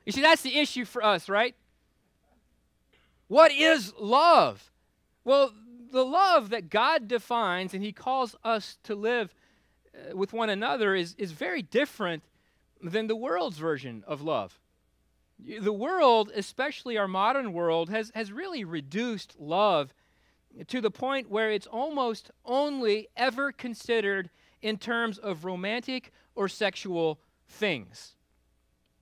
You 0.05 0.11
see, 0.11 0.21
that's 0.21 0.41
the 0.41 0.59
issue 0.59 0.83
for 0.83 1.01
us, 1.01 1.29
right? 1.29 1.55
What 3.29 3.53
is 3.53 3.93
love? 3.97 4.69
Well, 5.23 5.53
the 5.89 6.03
love 6.03 6.49
that 6.49 6.69
God 6.69 7.07
defines 7.07 7.73
and 7.73 7.81
He 7.81 7.93
calls 7.93 8.35
us 8.43 8.77
to 8.83 8.93
live 8.93 9.33
uh, 9.95 10.17
with 10.17 10.33
one 10.33 10.49
another 10.49 10.95
is, 10.95 11.15
is 11.17 11.31
very 11.31 11.61
different 11.61 12.23
than 12.81 13.07
the 13.07 13.15
world's 13.15 13.57
version 13.57 14.03
of 14.05 14.21
love. 14.21 14.59
The 15.39 15.74
world, 15.74 16.32
especially 16.36 16.98
our 16.98 17.08
modern 17.08 17.53
world, 17.53 17.89
has, 17.89 18.12
has 18.15 18.32
really 18.32 18.63
reduced 18.63 19.36
love 19.39 19.94
to 20.67 20.82
the 20.82 20.91
point 20.91 21.29
where 21.29 21.51
it's 21.51 21.67
almost 21.67 22.32
only 22.44 23.08
ever 23.15 23.51
considered 23.51 24.29
in 24.62 24.77
terms 24.77 25.17
of 25.20 25.46
romantic 25.46 26.12
or 26.36 26.50
sexual 26.50 27.20
things. 27.48 28.15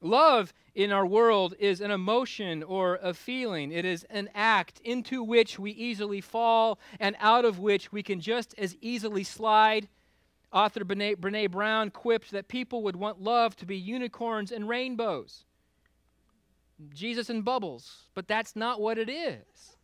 Love 0.02 0.54
in 0.76 0.92
our 0.92 1.06
world 1.06 1.56
is 1.58 1.80
an 1.80 1.90
emotion 1.90 2.62
or 2.64 3.00
a 3.02 3.14
feeling. 3.14 3.72
It 3.72 3.86
is 3.86 4.06
an 4.10 4.30
act 4.36 4.82
into 4.84 5.24
which 5.24 5.58
we 5.58 5.72
easily 5.72 6.22
fall 6.22 6.80
and 7.00 7.16
out 7.20 7.46
of 7.46 7.60
which 7.60 7.92
we 7.92 8.04
can 8.04 8.20
just 8.20 8.54
as 8.58 8.76
easily 8.82 9.24
slide. 9.24 9.88
Author 10.52 10.82
Brene, 10.82 11.16
Brene 11.16 11.50
Brown 11.50 11.90
quipped 11.90 12.32
that 12.32 12.50
people 12.50 12.84
would 12.84 12.98
want 12.98 13.22
love 13.22 13.56
to 13.56 13.66
be 13.66 13.78
unicorns 13.78 14.52
and 14.52 14.68
rainbows. 14.68 15.46
Jesus 16.94 17.30
and 17.30 17.46
bubbles, 17.46 18.08
but 18.14 18.28
that's 18.28 18.56
not 18.56 18.82
what 18.82 18.98
it 18.98 19.10
is. 19.10 19.76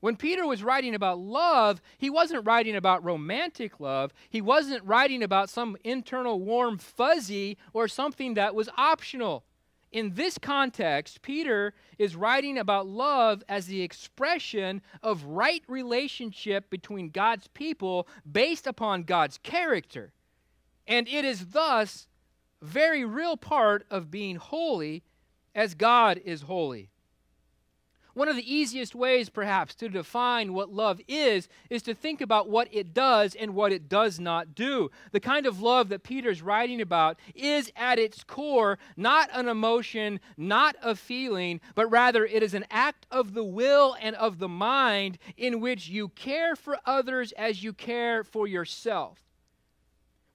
When 0.00 0.16
Peter 0.16 0.46
was 0.46 0.62
writing 0.62 0.94
about 0.94 1.18
love, 1.18 1.80
he 1.98 2.10
wasn't 2.10 2.46
writing 2.46 2.76
about 2.76 3.04
romantic 3.04 3.80
love. 3.80 4.12
He 4.28 4.40
wasn't 4.40 4.84
writing 4.84 5.22
about 5.22 5.50
some 5.50 5.76
internal 5.84 6.38
warm 6.40 6.78
fuzzy 6.78 7.56
or 7.72 7.88
something 7.88 8.34
that 8.34 8.54
was 8.54 8.68
optional. 8.76 9.44
In 9.92 10.14
this 10.14 10.36
context, 10.36 11.22
Peter 11.22 11.72
is 11.98 12.16
writing 12.16 12.58
about 12.58 12.86
love 12.86 13.42
as 13.48 13.66
the 13.66 13.82
expression 13.82 14.82
of 15.02 15.24
right 15.24 15.62
relationship 15.68 16.68
between 16.68 17.10
God's 17.10 17.48
people 17.48 18.06
based 18.30 18.66
upon 18.66 19.04
God's 19.04 19.38
character. 19.38 20.12
And 20.86 21.08
it 21.08 21.24
is 21.24 21.46
thus 21.46 22.06
very 22.60 23.04
real 23.04 23.36
part 23.36 23.86
of 23.90 24.10
being 24.10 24.36
holy 24.36 25.02
as 25.56 25.74
God 25.74 26.20
is 26.24 26.42
holy. 26.42 26.90
One 28.12 28.28
of 28.28 28.36
the 28.36 28.54
easiest 28.54 28.94
ways, 28.94 29.28
perhaps, 29.28 29.74
to 29.74 29.90
define 29.90 30.54
what 30.54 30.72
love 30.72 31.02
is, 31.06 31.48
is 31.68 31.82
to 31.82 31.94
think 31.94 32.22
about 32.22 32.48
what 32.48 32.68
it 32.72 32.94
does 32.94 33.34
and 33.34 33.54
what 33.54 33.72
it 33.72 33.90
does 33.90 34.18
not 34.18 34.54
do. 34.54 34.90
The 35.12 35.20
kind 35.20 35.44
of 35.44 35.60
love 35.60 35.90
that 35.90 36.02
Peter's 36.02 36.40
writing 36.40 36.80
about 36.80 37.18
is, 37.34 37.70
at 37.76 37.98
its 37.98 38.24
core, 38.24 38.78
not 38.96 39.28
an 39.34 39.48
emotion, 39.48 40.18
not 40.38 40.76
a 40.82 40.94
feeling, 40.94 41.60
but 41.74 41.90
rather 41.90 42.24
it 42.24 42.42
is 42.42 42.54
an 42.54 42.64
act 42.70 43.06
of 43.10 43.34
the 43.34 43.44
will 43.44 43.96
and 44.00 44.16
of 44.16 44.38
the 44.38 44.48
mind 44.48 45.18
in 45.36 45.60
which 45.60 45.88
you 45.88 46.08
care 46.08 46.56
for 46.56 46.78
others 46.86 47.32
as 47.32 47.62
you 47.62 47.74
care 47.74 48.24
for 48.24 48.46
yourself. 48.46 49.25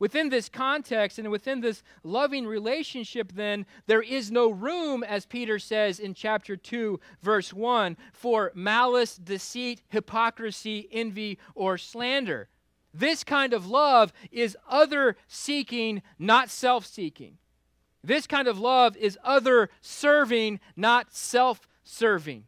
Within 0.01 0.29
this 0.29 0.49
context 0.49 1.19
and 1.19 1.29
within 1.29 1.61
this 1.61 1.83
loving 2.03 2.47
relationship, 2.47 3.33
then, 3.33 3.67
there 3.85 4.01
is 4.01 4.31
no 4.31 4.49
room, 4.49 5.03
as 5.03 5.27
Peter 5.27 5.59
says 5.59 5.99
in 5.99 6.15
chapter 6.15 6.57
2, 6.57 6.99
verse 7.21 7.53
1, 7.53 7.95
for 8.11 8.51
malice, 8.55 9.15
deceit, 9.15 9.83
hypocrisy, 9.89 10.89
envy, 10.91 11.37
or 11.53 11.77
slander. 11.77 12.49
This 12.91 13.23
kind 13.23 13.53
of 13.53 13.67
love 13.67 14.11
is 14.31 14.57
other 14.67 15.17
seeking, 15.27 16.01
not 16.17 16.49
self 16.49 16.83
seeking. 16.83 17.37
This 18.03 18.25
kind 18.25 18.47
of 18.47 18.57
love 18.57 18.97
is 18.97 19.19
other 19.23 19.69
serving, 19.81 20.61
not 20.75 21.13
self 21.13 21.67
serving. 21.83 22.45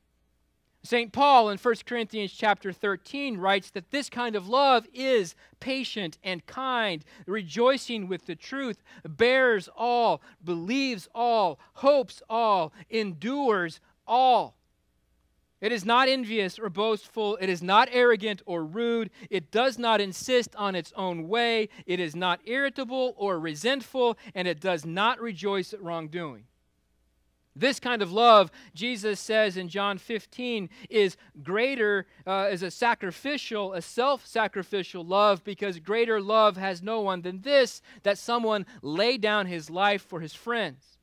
St. 0.86 1.13
Paul 1.13 1.50
in 1.50 1.58
1 1.58 1.75
Corinthians 1.86 2.34
chapter 2.34 2.74
13 2.74 3.38
writes 3.38 3.70
that 3.72 3.92
this 3.92 4.10
kind 4.10 4.36
of 4.36 4.50
love 4.50 4.86
is 4.94 5.34
patient 5.62 6.18
and 6.24 6.46
kind, 6.46 7.06
rejoicing 7.25 8.10
with 8.10 8.25
the 8.25 8.36
truth, 8.36 8.84
bears 9.08 9.70
all, 9.78 10.22
believes 10.44 11.08
all, 11.16 11.58
hopes 11.75 12.22
all, 12.30 12.74
endures 12.90 13.80
all. 14.06 14.58
It 15.62 15.72
is 15.72 15.86
not 15.86 16.10
envious 16.10 16.60
or 16.60 16.70
boastful. 16.70 17.38
It 17.40 17.48
is 17.48 17.63
not 17.63 17.88
arrogant 17.94 18.42
or 18.46 18.66
rude. 18.66 19.10
It 19.30 19.50
does 19.50 19.80
not 19.80 20.02
insist 20.02 20.54
on 20.58 20.75
its 20.75 20.92
own 20.98 21.30
way. 21.30 21.70
It 21.86 22.02
is 22.02 22.18
not 22.18 22.42
irritable 22.44 23.13
or 23.16 23.40
resentful, 23.40 24.18
and 24.36 24.46
it 24.46 24.60
does 24.60 24.86
not 24.86 25.22
rejoice 25.22 25.74
at 25.74 25.82
wrongdoing. 25.82 26.44
This 27.56 27.80
kind 27.80 28.02
of 28.02 28.12
love, 28.12 28.52
Jesus 28.74 29.20
says 29.20 29.58
in 29.58 29.70
John 29.70 29.98
15, 29.98 30.70
is 30.90 31.18
greater, 31.44 32.08
uh, 32.26 32.50
is 32.52 32.64
a 32.64 32.72
sacrificial, 32.72 33.74
a 33.74 33.82
self 33.82 34.26
sacrificial 34.26 35.06
love, 35.06 35.44
because 35.44 35.80
greater 35.80 36.20
love 36.20 36.58
has 36.58 36.82
no 36.82 37.02
one 37.02 37.22
than 37.22 37.42
this 37.42 37.82
that 38.02 38.18
someone 38.18 38.66
lay 38.82 39.18
down 39.18 39.46
his 39.46 39.70
life 39.70 40.02
for 40.02 40.20
his 40.20 40.34
friends. 40.34 40.98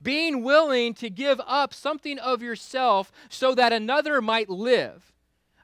Being 0.00 0.44
willing 0.44 0.94
to 0.94 1.10
give 1.10 1.40
up 1.46 1.74
something 1.74 2.18
of 2.18 2.42
yourself 2.42 3.10
so 3.28 3.54
that 3.54 3.72
another 3.72 4.22
might 4.22 4.48
live 4.48 5.15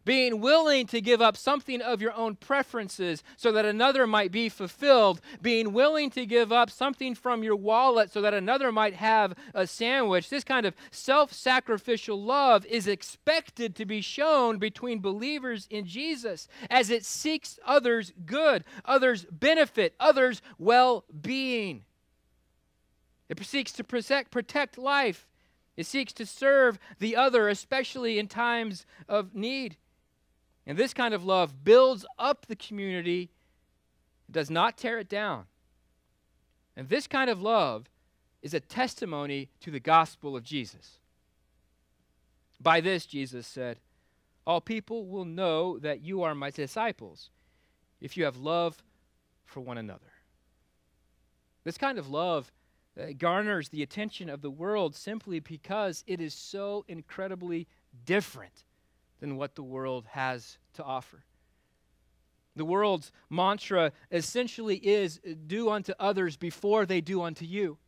being 0.04 0.40
willing 0.40 0.86
to 0.86 1.00
give 1.00 1.20
up 1.20 1.36
something 1.36 1.80
of 1.80 2.00
your 2.00 2.12
own 2.14 2.36
preferences 2.36 3.22
so 3.36 3.52
that 3.52 3.64
another 3.64 4.06
might 4.06 4.32
be 4.32 4.48
fulfilled, 4.48 5.20
being 5.40 5.72
willing 5.72 6.10
to 6.10 6.26
give 6.26 6.52
up 6.52 6.70
something 6.70 7.14
from 7.14 7.42
your 7.42 7.56
wallet 7.56 8.10
so 8.10 8.20
that 8.20 8.34
another 8.34 8.72
might 8.72 8.94
have 8.94 9.34
a 9.54 9.66
sandwich. 9.66 10.28
This 10.28 10.44
kind 10.44 10.66
of 10.66 10.74
self 10.90 11.32
sacrificial 11.32 12.22
love 12.22 12.66
is 12.66 12.86
expected 12.86 13.74
to 13.76 13.86
be 13.86 14.00
shown 14.00 14.58
between 14.58 15.00
believers 15.00 15.66
in 15.70 15.86
Jesus 15.86 16.48
as 16.70 16.90
it 16.90 17.04
seeks 17.04 17.58
others' 17.64 18.12
good, 18.26 18.64
others' 18.84 19.24
benefit, 19.30 19.94
others' 20.00 20.42
well 20.58 21.04
being. 21.20 21.84
It 23.28 23.42
seeks 23.46 23.72
to 23.72 23.84
protect, 23.84 24.30
protect 24.30 24.76
life. 24.76 25.26
It 25.76 25.86
seeks 25.86 26.12
to 26.14 26.26
serve 26.26 26.78
the 26.98 27.16
other, 27.16 27.48
especially 27.48 28.18
in 28.18 28.28
times 28.28 28.84
of 29.08 29.34
need. 29.34 29.76
And 30.66 30.78
this 30.78 30.94
kind 30.94 31.12
of 31.12 31.24
love 31.24 31.64
builds 31.64 32.06
up 32.18 32.46
the 32.46 32.56
community, 32.56 33.30
does 34.30 34.50
not 34.50 34.76
tear 34.76 34.98
it 34.98 35.08
down. 35.08 35.44
And 36.76 36.88
this 36.88 37.06
kind 37.06 37.28
of 37.28 37.42
love 37.42 37.88
is 38.42 38.54
a 38.54 38.60
testimony 38.60 39.50
to 39.60 39.70
the 39.70 39.80
gospel 39.80 40.36
of 40.36 40.44
Jesus. 40.44 40.98
By 42.60 42.80
this, 42.80 43.06
Jesus 43.06 43.46
said, 43.46 43.78
All 44.46 44.60
people 44.60 45.06
will 45.06 45.24
know 45.24 45.78
that 45.78 46.00
you 46.00 46.22
are 46.22 46.34
my 46.34 46.50
disciples 46.50 47.30
if 48.00 48.16
you 48.16 48.24
have 48.24 48.36
love 48.36 48.82
for 49.44 49.60
one 49.60 49.78
another. 49.78 50.12
This 51.64 51.78
kind 51.78 51.98
of 51.98 52.08
love 52.08 52.50
uh, 53.00 53.06
garners 53.18 53.68
the 53.68 53.82
attention 53.82 54.28
of 54.28 54.42
the 54.42 54.50
world 54.50 54.94
simply 54.94 55.40
because 55.40 56.04
it 56.06 56.20
is 56.20 56.34
so 56.34 56.84
incredibly 56.88 57.66
different 58.04 58.64
than 59.22 59.36
what 59.36 59.54
the 59.54 59.62
world 59.62 60.04
has 60.10 60.58
to 60.74 60.82
offer. 60.82 61.22
The 62.56 62.64
world's 62.64 63.12
mantra 63.30 63.92
essentially 64.10 64.76
is 64.76 65.20
do 65.46 65.70
unto 65.70 65.92
others 66.00 66.36
before 66.36 66.86
they 66.86 67.00
do 67.00 67.22
unto 67.22 67.44
you. 67.44 67.78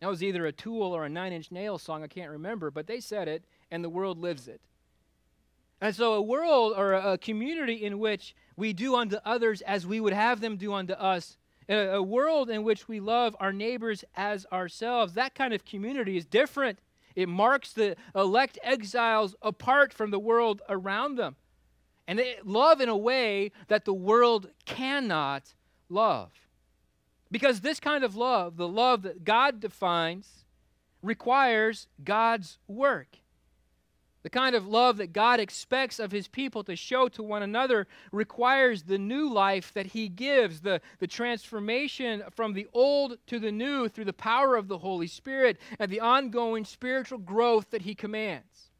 That 0.00 0.10
was 0.10 0.24
either 0.24 0.44
a 0.44 0.52
Tool 0.52 0.92
or 0.92 1.04
a 1.04 1.08
Nine 1.08 1.32
Inch 1.32 1.52
Nail 1.52 1.78
song, 1.78 2.02
I 2.02 2.08
can't 2.08 2.32
remember, 2.32 2.72
but 2.72 2.88
they 2.88 2.98
said 2.98 3.28
it, 3.28 3.44
and 3.70 3.84
the 3.84 3.88
world 3.88 4.18
lives 4.18 4.48
it. 4.48 4.60
And 5.80 5.94
so, 5.94 6.14
a 6.14 6.22
world 6.22 6.74
or 6.76 6.94
a 6.94 7.16
community 7.16 7.84
in 7.84 8.00
which 8.00 8.34
we 8.56 8.72
do 8.72 8.96
unto 8.96 9.18
others 9.24 9.60
as 9.62 9.86
we 9.86 10.00
would 10.00 10.12
have 10.12 10.40
them 10.40 10.56
do 10.56 10.72
unto 10.74 10.94
us, 10.94 11.38
a 11.68 12.02
world 12.02 12.50
in 12.50 12.64
which 12.64 12.88
we 12.88 12.98
love 12.98 13.36
our 13.38 13.52
neighbors 13.52 14.04
as 14.16 14.46
ourselves, 14.50 15.14
that 15.14 15.36
kind 15.36 15.54
of 15.54 15.64
community 15.64 16.16
is 16.16 16.26
different 16.26 16.80
it 17.18 17.28
marks 17.28 17.72
the 17.72 17.96
elect 18.14 18.60
exiles 18.62 19.34
apart 19.42 19.92
from 19.92 20.12
the 20.12 20.20
world 20.20 20.62
around 20.68 21.16
them. 21.16 21.34
And 22.06 22.16
they 22.16 22.36
love 22.44 22.80
in 22.80 22.88
a 22.88 22.96
way 22.96 23.50
that 23.66 23.84
the 23.84 23.92
world 23.92 24.50
cannot 24.66 25.52
love. 25.88 26.30
Because 27.28 27.60
this 27.60 27.80
kind 27.80 28.04
of 28.04 28.14
love, 28.14 28.56
the 28.56 28.68
love 28.68 29.02
that 29.02 29.24
God 29.24 29.58
defines, 29.58 30.44
requires 31.02 31.88
God's 32.04 32.58
work. 32.68 33.16
The 34.24 34.30
kind 34.30 34.56
of 34.56 34.66
love 34.66 34.96
that 34.96 35.12
God 35.12 35.38
expects 35.38 36.00
of 36.00 36.10
his 36.10 36.26
people 36.26 36.64
to 36.64 36.74
show 36.74 37.08
to 37.08 37.22
one 37.22 37.42
another 37.42 37.86
requires 38.10 38.82
the 38.82 38.98
new 38.98 39.32
life 39.32 39.72
that 39.74 39.86
he 39.86 40.08
gives, 40.08 40.60
the, 40.60 40.80
the 40.98 41.06
transformation 41.06 42.24
from 42.32 42.52
the 42.52 42.66
old 42.72 43.18
to 43.28 43.38
the 43.38 43.52
new 43.52 43.88
through 43.88 44.06
the 44.06 44.12
power 44.12 44.56
of 44.56 44.66
the 44.66 44.78
Holy 44.78 45.06
Spirit, 45.06 45.58
and 45.78 45.90
the 45.90 46.00
ongoing 46.00 46.64
spiritual 46.64 47.18
growth 47.18 47.70
that 47.70 47.82
he 47.82 47.94
commands. 47.94 48.70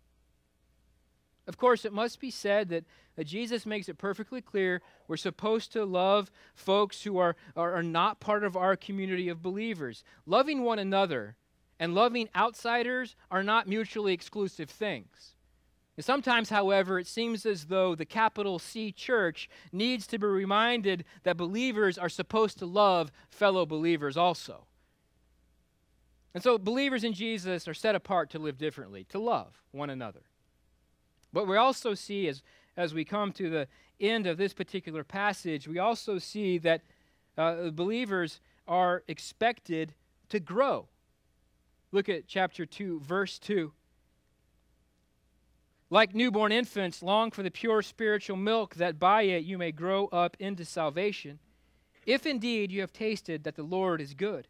Of 1.46 1.56
course, 1.56 1.84
it 1.84 1.92
must 1.92 2.20
be 2.20 2.30
said 2.30 2.68
that, 2.68 2.84
that 3.16 3.24
Jesus 3.24 3.64
makes 3.64 3.88
it 3.88 3.96
perfectly 3.96 4.42
clear 4.42 4.82
we're 5.06 5.16
supposed 5.16 5.72
to 5.72 5.84
love 5.84 6.30
folks 6.54 7.02
who 7.02 7.16
are, 7.16 7.36
are, 7.56 7.74
are 7.74 7.82
not 7.82 8.20
part 8.20 8.44
of 8.44 8.56
our 8.56 8.76
community 8.76 9.30
of 9.30 9.40
believers. 9.40 10.04
Loving 10.26 10.62
one 10.62 10.78
another 10.78 11.36
and 11.78 11.94
loving 11.94 12.28
outsiders 12.34 13.14
are 13.30 13.42
not 13.42 13.68
mutually 13.68 14.12
exclusive 14.12 14.68
things. 14.68 15.34
And 15.96 16.04
sometimes, 16.04 16.50
however, 16.50 16.98
it 16.98 17.06
seems 17.06 17.44
as 17.44 17.66
though 17.66 17.94
the 17.94 18.04
capital 18.04 18.58
C 18.58 18.92
church 18.92 19.48
needs 19.72 20.06
to 20.08 20.18
be 20.18 20.26
reminded 20.26 21.04
that 21.24 21.36
believers 21.36 21.98
are 21.98 22.08
supposed 22.08 22.58
to 22.60 22.66
love 22.66 23.10
fellow 23.30 23.66
believers 23.66 24.16
also. 24.16 24.64
And 26.34 26.42
so, 26.42 26.56
believers 26.56 27.02
in 27.02 27.14
Jesus 27.14 27.66
are 27.66 27.74
set 27.74 27.96
apart 27.96 28.30
to 28.30 28.38
live 28.38 28.58
differently, 28.58 29.04
to 29.08 29.18
love 29.18 29.60
one 29.72 29.90
another. 29.90 30.22
But 31.32 31.48
we 31.48 31.56
also 31.56 31.94
see, 31.94 32.28
as, 32.28 32.42
as 32.76 32.94
we 32.94 33.04
come 33.04 33.32
to 33.32 33.50
the 33.50 33.68
end 33.98 34.26
of 34.26 34.36
this 34.36 34.54
particular 34.54 35.02
passage, 35.02 35.66
we 35.66 35.78
also 35.78 36.18
see 36.18 36.58
that 36.58 36.82
uh, 37.36 37.70
believers 37.70 38.40
are 38.68 39.02
expected 39.08 39.94
to 40.28 40.38
grow 40.38 40.86
Look 41.90 42.08
at 42.08 42.26
chapter 42.26 42.66
2, 42.66 43.00
verse 43.00 43.38
2. 43.38 43.72
Like 45.90 46.14
newborn 46.14 46.52
infants, 46.52 47.02
long 47.02 47.30
for 47.30 47.42
the 47.42 47.50
pure 47.50 47.80
spiritual 47.80 48.36
milk, 48.36 48.74
that 48.74 48.98
by 48.98 49.22
it 49.22 49.44
you 49.44 49.56
may 49.56 49.72
grow 49.72 50.06
up 50.08 50.36
into 50.38 50.64
salvation, 50.64 51.38
if 52.04 52.26
indeed 52.26 52.70
you 52.70 52.82
have 52.82 52.92
tasted 52.92 53.44
that 53.44 53.56
the 53.56 53.62
Lord 53.62 54.00
is 54.00 54.12
good. 54.12 54.48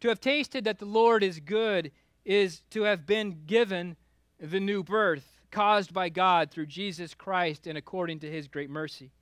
To 0.00 0.08
have 0.08 0.20
tasted 0.20 0.64
that 0.64 0.78
the 0.78 0.84
Lord 0.84 1.22
is 1.22 1.38
good 1.38 1.92
is 2.24 2.60
to 2.70 2.82
have 2.82 3.06
been 3.06 3.42
given 3.46 3.96
the 4.40 4.60
new 4.60 4.82
birth 4.82 5.40
caused 5.50 5.94
by 5.94 6.08
God 6.08 6.50
through 6.50 6.66
Jesus 6.66 7.14
Christ 7.14 7.66
and 7.66 7.78
according 7.78 8.18
to 8.20 8.30
his 8.30 8.48
great 8.48 8.70
mercy. 8.70 9.12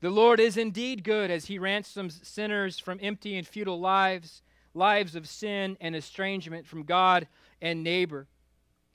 The 0.00 0.10
Lord 0.10 0.38
is 0.38 0.56
indeed 0.56 1.02
good 1.02 1.30
as 1.30 1.46
he 1.46 1.58
ransoms 1.58 2.20
sinners 2.22 2.78
from 2.78 3.00
empty 3.02 3.36
and 3.36 3.46
futile 3.46 3.80
lives 3.80 4.42
lives 4.74 5.14
of 5.14 5.28
sin 5.28 5.76
and 5.80 5.96
estrangement 5.96 6.66
from 6.66 6.84
God 6.84 7.26
and 7.60 7.82
neighbor. 7.82 8.26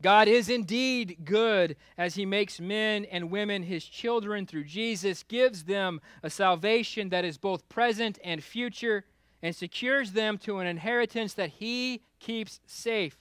God 0.01 0.27
is 0.27 0.49
indeed 0.49 1.19
good 1.23 1.75
as 1.97 2.15
he 2.15 2.25
makes 2.25 2.59
men 2.59 3.05
and 3.05 3.31
women 3.31 3.63
his 3.63 3.85
children 3.85 4.45
through 4.45 4.65
Jesus, 4.65 5.23
gives 5.23 5.63
them 5.63 6.01
a 6.21 6.29
salvation 6.29 7.09
that 7.09 7.25
is 7.25 7.37
both 7.37 7.67
present 7.69 8.19
and 8.23 8.43
future, 8.43 9.05
and 9.41 9.55
secures 9.55 10.11
them 10.11 10.37
to 10.39 10.59
an 10.59 10.67
inheritance 10.67 11.33
that 11.33 11.49
he 11.49 12.01
keeps 12.19 12.59
safe. 12.65 13.17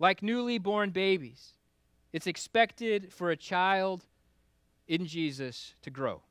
like 0.00 0.22
newly 0.22 0.58
born 0.58 0.90
babies, 0.90 1.52
it's 2.12 2.26
expected 2.26 3.12
for 3.12 3.30
a 3.30 3.36
child 3.36 4.06
in 4.88 5.06
Jesus 5.06 5.74
to 5.82 5.90
grow. 5.90 6.22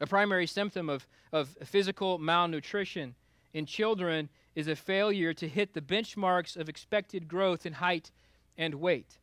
A 0.00 0.06
primary 0.06 0.46
symptom 0.46 0.88
of, 0.88 1.06
of 1.32 1.56
physical 1.64 2.18
malnutrition 2.18 3.14
in 3.52 3.66
children 3.66 4.28
is 4.54 4.68
a 4.68 4.76
failure 4.76 5.32
to 5.34 5.48
hit 5.48 5.74
the 5.74 5.80
benchmarks 5.80 6.56
of 6.56 6.68
expected 6.68 7.28
growth 7.28 7.66
in 7.66 7.74
height 7.74 8.12
and 8.58 8.74
weight. 8.74 9.18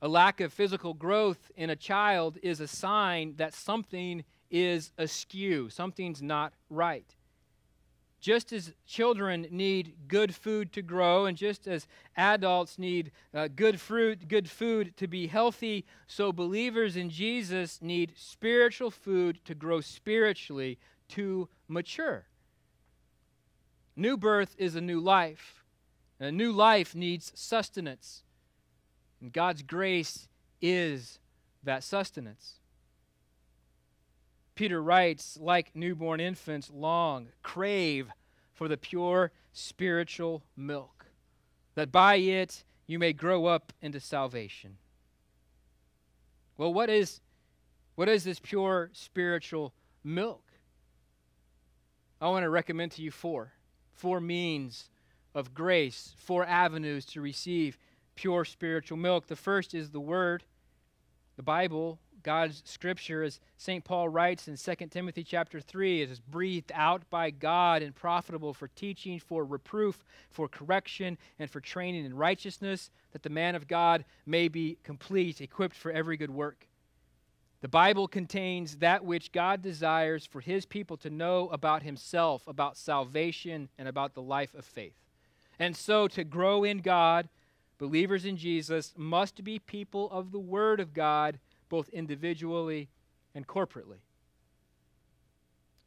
A 0.00 0.08
lack 0.08 0.40
of 0.40 0.52
physical 0.52 0.94
growth 0.94 1.50
in 1.56 1.70
a 1.70 1.76
child 1.76 2.38
is 2.42 2.60
a 2.60 2.68
sign 2.68 3.34
that 3.36 3.54
something 3.54 4.24
is 4.50 4.92
askew, 4.96 5.68
something's 5.70 6.22
not 6.22 6.52
right. 6.70 7.16
Just 8.20 8.52
as 8.52 8.72
children 8.84 9.46
need 9.50 9.94
good 10.08 10.34
food 10.34 10.72
to 10.72 10.82
grow, 10.82 11.26
and 11.26 11.36
just 11.36 11.68
as 11.68 11.86
adults 12.16 12.78
need 12.78 13.12
uh, 13.32 13.48
good 13.54 13.80
fruit, 13.80 14.26
good 14.26 14.50
food 14.50 14.96
to 14.96 15.06
be 15.06 15.28
healthy, 15.28 15.84
so 16.08 16.32
believers 16.32 16.96
in 16.96 17.10
Jesus 17.10 17.80
need 17.80 18.12
spiritual 18.16 18.90
food 18.90 19.38
to 19.44 19.54
grow 19.54 19.80
spiritually 19.80 20.78
to 21.10 21.48
mature. 21.68 22.26
New 23.94 24.16
birth 24.16 24.54
is 24.58 24.74
a 24.74 24.80
new 24.80 25.00
life. 25.00 25.64
And 26.20 26.28
A 26.28 26.32
new 26.32 26.52
life 26.52 26.94
needs 26.94 27.32
sustenance. 27.34 28.22
And 29.20 29.32
God's 29.32 29.62
grace 29.62 30.28
is 30.60 31.18
that 31.62 31.84
sustenance. 31.84 32.60
Peter 34.58 34.82
writes, 34.82 35.38
like 35.40 35.70
newborn 35.76 36.18
infants, 36.18 36.68
long, 36.74 37.28
crave 37.44 38.10
for 38.52 38.66
the 38.66 38.76
pure 38.76 39.30
spiritual 39.52 40.42
milk, 40.56 41.06
that 41.76 41.92
by 41.92 42.16
it 42.16 42.64
you 42.84 42.98
may 42.98 43.12
grow 43.12 43.46
up 43.46 43.72
into 43.80 44.00
salvation. 44.00 44.76
Well, 46.56 46.74
what 46.74 46.90
is, 46.90 47.20
what 47.94 48.08
is 48.08 48.24
this 48.24 48.40
pure 48.40 48.90
spiritual 48.92 49.74
milk? 50.02 50.42
I 52.20 52.26
want 52.26 52.42
to 52.42 52.50
recommend 52.50 52.90
to 52.92 53.02
you 53.02 53.12
four. 53.12 53.52
Four 53.92 54.20
means 54.20 54.90
of 55.36 55.54
grace, 55.54 56.16
four 56.18 56.44
avenues 56.44 57.04
to 57.06 57.20
receive 57.20 57.78
pure 58.16 58.44
spiritual 58.44 58.98
milk. 58.98 59.28
The 59.28 59.36
first 59.36 59.72
is 59.72 59.90
the 59.90 60.00
Word, 60.00 60.42
the 61.36 61.44
Bible, 61.44 62.00
God's 62.28 62.62
scripture, 62.66 63.22
as 63.22 63.40
St. 63.56 63.82
Paul 63.82 64.10
writes 64.10 64.48
in 64.48 64.56
2 64.58 64.86
Timothy 64.88 65.24
chapter 65.24 65.62
3, 65.62 66.02
is 66.02 66.20
breathed 66.20 66.70
out 66.74 67.08
by 67.08 67.30
God 67.30 67.80
and 67.80 67.94
profitable 67.94 68.52
for 68.52 68.68
teaching, 68.68 69.18
for 69.18 69.46
reproof, 69.46 70.04
for 70.28 70.46
correction, 70.46 71.16
and 71.38 71.50
for 71.50 71.62
training 71.62 72.04
in 72.04 72.14
righteousness, 72.14 72.90
that 73.12 73.22
the 73.22 73.30
man 73.30 73.54
of 73.54 73.66
God 73.66 74.04
may 74.26 74.48
be 74.48 74.76
complete, 74.82 75.40
equipped 75.40 75.74
for 75.74 75.90
every 75.90 76.18
good 76.18 76.28
work. 76.28 76.68
The 77.62 77.68
Bible 77.68 78.06
contains 78.06 78.76
that 78.76 79.06
which 79.06 79.32
God 79.32 79.62
desires 79.62 80.26
for 80.26 80.42
his 80.42 80.66
people 80.66 80.98
to 80.98 81.08
know 81.08 81.48
about 81.48 81.82
himself, 81.82 82.46
about 82.46 82.76
salvation, 82.76 83.70
and 83.78 83.88
about 83.88 84.12
the 84.12 84.20
life 84.20 84.54
of 84.54 84.66
faith. 84.66 84.98
And 85.58 85.74
so, 85.74 86.06
to 86.08 86.24
grow 86.24 86.62
in 86.62 86.80
God, 86.80 87.30
believers 87.78 88.26
in 88.26 88.36
Jesus 88.36 88.92
must 88.98 89.42
be 89.42 89.58
people 89.58 90.10
of 90.10 90.30
the 90.30 90.38
Word 90.38 90.78
of 90.78 90.92
God 90.92 91.38
both 91.68 91.88
individually 91.90 92.88
and 93.34 93.46
corporately. 93.46 93.98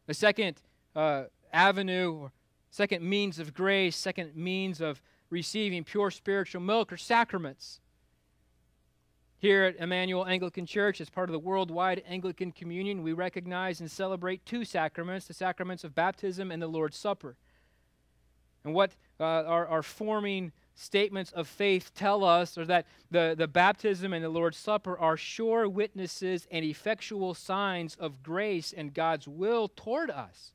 The 0.07 0.13
second 0.13 0.61
uh, 0.95 1.23
avenue, 1.53 2.13
or 2.13 2.31
second 2.69 3.03
means 3.03 3.39
of 3.39 3.53
grace, 3.53 3.95
second 3.95 4.35
means 4.35 4.81
of 4.81 5.01
receiving 5.29 5.83
pure 5.83 6.11
spiritual 6.11 6.61
milk 6.61 6.91
are 6.91 6.97
sacraments. 6.97 7.79
Here 9.37 9.63
at 9.63 9.77
Emmanuel 9.77 10.27
Anglican 10.27 10.67
Church, 10.67 11.01
as 11.01 11.09
part 11.09 11.27
of 11.29 11.33
the 11.33 11.39
worldwide 11.39 12.03
Anglican 12.07 12.51
Communion, 12.51 13.01
we 13.01 13.13
recognize 13.13 13.79
and 13.79 13.89
celebrate 13.89 14.45
two 14.45 14.63
sacraments 14.63 15.25
the 15.25 15.33
sacraments 15.33 15.83
of 15.83 15.95
baptism 15.95 16.51
and 16.51 16.61
the 16.61 16.67
Lord's 16.67 16.97
Supper. 16.97 17.35
And 18.63 18.75
what 18.75 18.91
uh, 19.19 19.23
are, 19.23 19.65
are 19.67 19.81
forming 19.81 20.51
statements 20.81 21.31
of 21.31 21.47
faith 21.47 21.93
tell 21.93 22.23
us 22.23 22.57
or 22.57 22.65
that 22.65 22.85
the, 23.09 23.35
the 23.37 23.47
baptism 23.47 24.13
and 24.13 24.23
the 24.23 24.29
Lord's 24.29 24.57
Supper 24.57 24.97
are 24.97 25.17
sure 25.17 25.69
witnesses 25.69 26.47
and 26.51 26.65
effectual 26.65 27.33
signs 27.33 27.95
of 27.95 28.23
grace 28.23 28.73
and 28.73 28.93
God's 28.93 29.27
will 29.27 29.67
toward 29.67 30.09
us, 30.09 30.53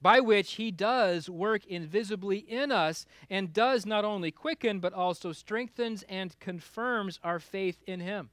by 0.00 0.20
which 0.20 0.52
He 0.52 0.70
does 0.70 1.28
work 1.28 1.66
invisibly 1.66 2.38
in 2.38 2.70
us 2.70 3.06
and 3.28 3.52
does 3.52 3.84
not 3.84 4.04
only 4.04 4.30
quicken 4.30 4.78
but 4.78 4.92
also 4.92 5.32
strengthens 5.32 6.04
and 6.08 6.38
confirms 6.38 7.18
our 7.24 7.40
faith 7.40 7.82
in 7.86 8.00
Him. 8.00 8.30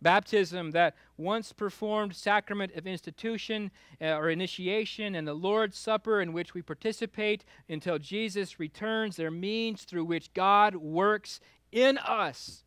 Baptism, 0.00 0.70
that 0.72 0.94
once 1.16 1.52
performed 1.52 2.14
sacrament 2.14 2.74
of 2.76 2.86
institution 2.86 3.70
uh, 4.00 4.16
or 4.16 4.30
initiation, 4.30 5.14
and 5.14 5.26
the 5.26 5.34
Lord's 5.34 5.76
Supper, 5.76 6.20
in 6.20 6.32
which 6.32 6.54
we 6.54 6.62
participate 6.62 7.44
until 7.68 7.98
Jesus 7.98 8.60
returns, 8.60 9.16
they're 9.16 9.30
means 9.30 9.82
through 9.82 10.04
which 10.04 10.32
God 10.34 10.76
works 10.76 11.40
in 11.72 11.98
us, 11.98 12.62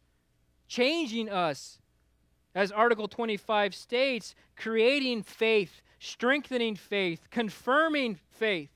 changing 0.68 1.30
us. 1.30 1.80
As 2.54 2.72
Article 2.72 3.08
25 3.08 3.74
states, 3.74 4.36
creating 4.58 5.24
faith, 5.24 5.82
strengthening 6.00 6.76
faith, 6.76 7.30
confirming 7.30 8.20
faith. 8.30 8.72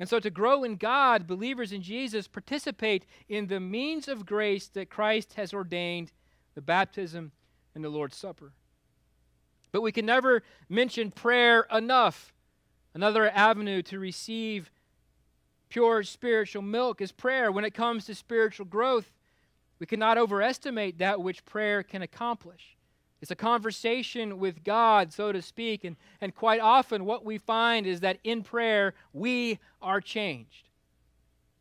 And 0.00 0.08
so, 0.08 0.18
to 0.18 0.30
grow 0.30 0.64
in 0.64 0.76
God, 0.76 1.26
believers 1.26 1.72
in 1.72 1.82
Jesus 1.82 2.26
participate 2.26 3.04
in 3.28 3.46
the 3.46 3.60
means 3.60 4.08
of 4.08 4.26
grace 4.26 4.66
that 4.68 4.88
Christ 4.88 5.34
has 5.34 5.52
ordained 5.52 6.10
the 6.60 6.64
baptism, 6.64 7.32
and 7.74 7.82
the 7.82 7.88
Lord's 7.88 8.18
Supper. 8.18 8.52
But 9.72 9.80
we 9.80 9.92
can 9.92 10.04
never 10.04 10.42
mention 10.68 11.10
prayer 11.10 11.66
enough. 11.72 12.34
Another 12.92 13.30
avenue 13.30 13.80
to 13.84 13.98
receive 13.98 14.70
pure 15.70 16.02
spiritual 16.02 16.60
milk 16.60 17.00
is 17.00 17.12
prayer. 17.12 17.50
When 17.50 17.64
it 17.64 17.72
comes 17.72 18.04
to 18.06 18.14
spiritual 18.14 18.66
growth, 18.66 19.10
we 19.78 19.86
cannot 19.86 20.18
overestimate 20.18 20.98
that 20.98 21.22
which 21.22 21.46
prayer 21.46 21.82
can 21.82 22.02
accomplish. 22.02 22.76
It's 23.22 23.30
a 23.30 23.36
conversation 23.36 24.38
with 24.38 24.62
God, 24.62 25.14
so 25.14 25.32
to 25.32 25.40
speak, 25.40 25.84
and, 25.84 25.96
and 26.20 26.34
quite 26.34 26.60
often 26.60 27.06
what 27.06 27.24
we 27.24 27.38
find 27.38 27.86
is 27.86 28.00
that 28.00 28.18
in 28.22 28.42
prayer 28.42 28.92
we 29.14 29.58
are 29.80 30.02
changed. 30.02 30.68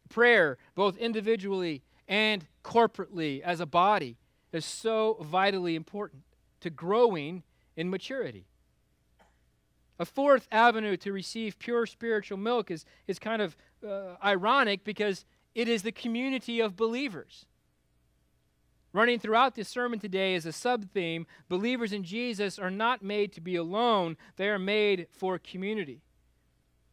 Prayer, 0.10 0.58
both 0.76 0.98
individually 0.98 1.84
and 2.06 2.46
corporately 2.66 3.40
as 3.40 3.62
a 3.62 3.66
body, 3.66 4.18
is 4.52 4.66
so 4.66 5.18
vitally 5.22 5.76
important 5.76 6.24
to 6.62 6.70
growing 6.70 7.44
in 7.76 7.90
maturity. 7.90 8.46
A 10.00 10.06
fourth 10.06 10.48
avenue 10.52 10.96
to 10.98 11.12
receive 11.12 11.60
pure 11.60 11.86
spiritual 11.86 12.38
milk 12.38 12.72
is, 12.72 12.86
is 13.08 13.20
kind 13.20 13.42
of 13.42 13.56
uh, 13.88 14.16
ironic 14.24 14.84
because 14.84 15.26
it 15.54 15.68
is 15.68 15.84
the 15.84 15.92
community 15.92 16.60
of 16.60 16.76
believers. 16.76 17.46
Running 18.92 19.20
throughout 19.20 19.56
this 19.56 19.70
sermon 19.70 20.00
today 20.00 20.34
is 20.34 20.46
a 20.46 20.52
sub 20.52 20.90
theme 20.92 21.28
believers 21.48 21.94
in 21.94 22.04
Jesus 22.04 22.58
are 22.58 22.72
not 22.72 23.04
made 23.04 23.32
to 23.34 23.42
be 23.42 23.56
alone, 23.56 24.18
they 24.38 24.50
are 24.50 24.58
made 24.58 25.08
for 25.12 25.38
community. 25.38 26.02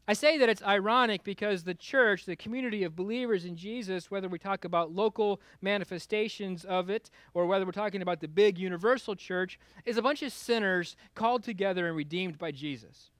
I 0.08 0.12
say 0.12 0.38
that 0.38 0.48
it's 0.48 0.62
ironic 0.62 1.24
because 1.24 1.64
the 1.64 1.74
church, 1.74 2.26
the 2.26 2.36
community 2.36 2.84
of 2.84 2.94
believers 2.94 3.44
in 3.44 3.56
Jesus, 3.56 4.08
whether 4.10 4.28
we 4.28 4.38
talk 4.38 4.64
about 4.64 4.94
local 4.94 5.40
manifestations 5.60 6.64
of 6.64 6.90
it 6.90 7.10
or 7.34 7.46
whether 7.46 7.66
we're 7.66 7.72
talking 7.72 8.02
about 8.02 8.20
the 8.20 8.28
big 8.28 8.56
universal 8.56 9.16
church, 9.16 9.58
is 9.84 9.96
a 9.96 10.02
bunch 10.02 10.22
of 10.22 10.32
sinners 10.32 10.96
called 11.16 11.42
together 11.42 11.88
and 11.88 11.96
redeemed 11.96 12.38
by 12.38 12.52
Jesus. 12.52 13.10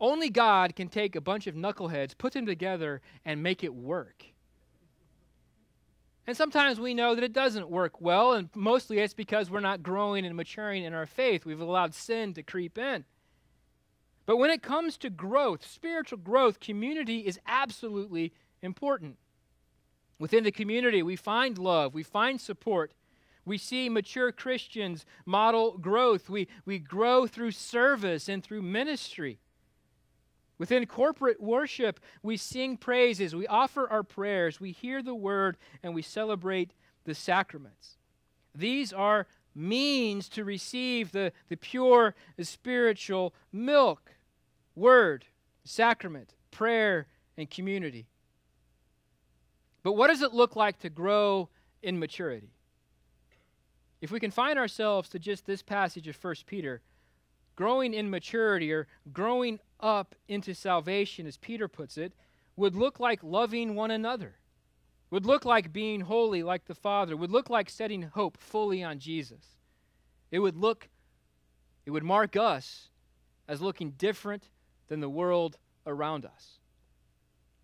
Only 0.00 0.30
God 0.30 0.76
can 0.76 0.88
take 0.88 1.16
a 1.16 1.20
bunch 1.20 1.48
of 1.48 1.56
knuckleheads, 1.56 2.16
put 2.16 2.32
them 2.32 2.46
together, 2.46 3.02
and 3.24 3.42
make 3.42 3.64
it 3.64 3.74
work. 3.74 4.24
And 6.26 6.36
sometimes 6.36 6.78
we 6.78 6.94
know 6.94 7.16
that 7.16 7.24
it 7.24 7.32
doesn't 7.32 7.68
work 7.68 8.00
well, 8.00 8.34
and 8.34 8.48
mostly 8.54 9.00
it's 9.00 9.12
because 9.12 9.50
we're 9.50 9.58
not 9.58 9.82
growing 9.82 10.24
and 10.24 10.36
maturing 10.36 10.84
in 10.84 10.94
our 10.94 11.06
faith. 11.06 11.44
We've 11.44 11.60
allowed 11.60 11.94
sin 11.94 12.32
to 12.34 12.42
creep 12.44 12.78
in. 12.78 13.04
But 14.26 14.36
when 14.36 14.50
it 14.50 14.62
comes 14.62 14.96
to 14.98 15.10
growth, 15.10 15.66
spiritual 15.66 16.18
growth, 16.18 16.60
community 16.60 17.20
is 17.20 17.40
absolutely 17.46 18.32
important. 18.62 19.16
Within 20.18 20.44
the 20.44 20.52
community, 20.52 21.02
we 21.02 21.16
find 21.16 21.58
love, 21.58 21.94
we 21.94 22.02
find 22.02 22.40
support. 22.40 22.92
We 23.44 23.56
see 23.56 23.88
mature 23.88 24.32
Christians 24.32 25.06
model 25.24 25.78
growth. 25.78 26.28
We, 26.28 26.46
we 26.66 26.78
grow 26.78 27.26
through 27.26 27.52
service 27.52 28.28
and 28.28 28.44
through 28.44 28.62
ministry. 28.62 29.38
Within 30.58 30.84
corporate 30.84 31.40
worship, 31.40 32.00
we 32.22 32.36
sing 32.36 32.76
praises, 32.76 33.34
we 33.34 33.46
offer 33.46 33.88
our 33.88 34.02
prayers, 34.02 34.60
we 34.60 34.72
hear 34.72 35.02
the 35.02 35.14
word, 35.14 35.56
and 35.82 35.94
we 35.94 36.02
celebrate 36.02 36.74
the 37.04 37.14
sacraments. 37.14 37.96
These 38.54 38.92
are 38.92 39.26
means 39.60 40.28
to 40.30 40.44
receive 40.44 41.12
the, 41.12 41.32
the 41.48 41.56
pure 41.56 42.14
spiritual 42.40 43.34
milk 43.52 44.14
word, 44.74 45.26
sacrament, 45.64 46.34
prayer, 46.50 47.06
and 47.36 47.50
community. 47.50 48.06
But 49.82 49.92
what 49.92 50.08
does 50.08 50.22
it 50.22 50.34
look 50.34 50.56
like 50.56 50.78
to 50.80 50.90
grow 50.90 51.48
in 51.82 51.98
maturity? 51.98 52.50
If 54.00 54.10
we 54.10 54.20
confine 54.20 54.58
ourselves 54.58 55.08
to 55.10 55.18
just 55.18 55.46
this 55.46 55.62
passage 55.62 56.08
of 56.08 56.22
1 56.22 56.34
Peter, 56.46 56.80
growing 57.56 57.92
in 57.92 58.08
maturity 58.08 58.72
or 58.72 58.86
growing 59.12 59.60
up 59.78 60.14
into 60.28 60.54
salvation, 60.54 61.26
as 61.26 61.36
Peter 61.36 61.68
puts 61.68 61.98
it, 61.98 62.14
would 62.56 62.74
look 62.74 62.98
like 62.98 63.22
loving 63.22 63.74
one 63.74 63.90
another, 63.90 64.36
would 65.10 65.26
look 65.26 65.44
like 65.44 65.72
being 65.72 66.02
holy 66.02 66.42
like 66.42 66.66
the 66.66 66.74
Father, 66.74 67.16
would 67.16 67.30
look 67.30 67.50
like 67.50 67.68
setting 67.68 68.02
hope 68.02 68.38
fully 68.38 68.82
on 68.82 68.98
Jesus. 68.98 69.56
It 70.30 70.38
would 70.38 70.56
look, 70.56 70.88
it 71.84 71.90
would 71.90 72.04
mark 72.04 72.36
us 72.36 72.88
as 73.48 73.60
looking 73.60 73.90
different 73.92 74.48
than 74.88 75.00
the 75.00 75.08
world 75.08 75.58
around 75.86 76.24
us. 76.24 76.58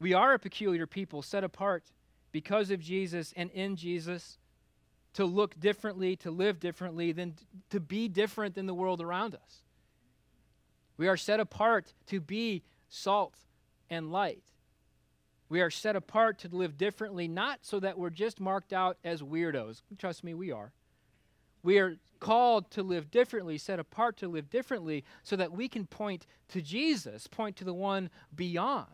We 0.01 0.13
are 0.13 0.35
a 0.35 0.39
peculiar 0.39 0.87
people 0.87 1.23
set 1.23 1.45
apart 1.45 1.85
because 2.33 2.71
of 2.71 2.81
Jesus 2.81 3.33
and 3.37 3.51
in 3.53 3.77
Jesus 3.77 4.39
to 5.15 5.25
look 5.25 5.59
differently, 5.59 6.17
to 6.17 6.31
live 6.31 6.61
differently, 6.61 7.13
than 7.13 7.35
to 7.71 7.81
be 7.81 8.09
different 8.09 8.55
than 8.55 8.67
the 8.67 8.75
world 8.75 9.01
around 9.01 9.35
us. 9.35 9.63
We 10.99 11.09
are 11.09 11.17
set 11.17 11.41
apart 11.41 11.95
to 12.09 12.21
be 12.21 12.63
salt 12.89 13.37
and 13.89 14.13
light. 14.13 14.43
We 15.49 15.61
are 15.61 15.71
set 15.71 15.97
apart 15.97 16.39
to 16.41 16.49
live 16.49 16.77
differently, 16.77 17.29
not 17.29 17.61
so 17.63 17.79
that 17.81 17.99
we're 17.99 18.11
just 18.11 18.41
marked 18.41 18.73
out 18.73 18.99
as 19.05 19.23
weirdos. 19.23 19.83
Trust 19.99 20.25
me, 20.25 20.35
we 20.35 20.51
are. 20.51 20.73
We 21.63 21.79
are 21.79 21.97
called 22.21 22.71
to 22.73 22.83
live 22.83 23.11
differently, 23.11 23.59
set 23.59 23.79
apart 23.79 24.17
to 24.19 24.29
live 24.29 24.51
differently, 24.51 25.05
so 25.23 25.37
that 25.37 25.53
we 25.53 25.69
can 25.69 25.87
point 25.87 26.27
to 26.49 26.63
Jesus, 26.63 27.27
point 27.27 27.57
to 27.57 27.65
the 27.65 27.75
one 27.75 28.11
beyond 28.35 28.87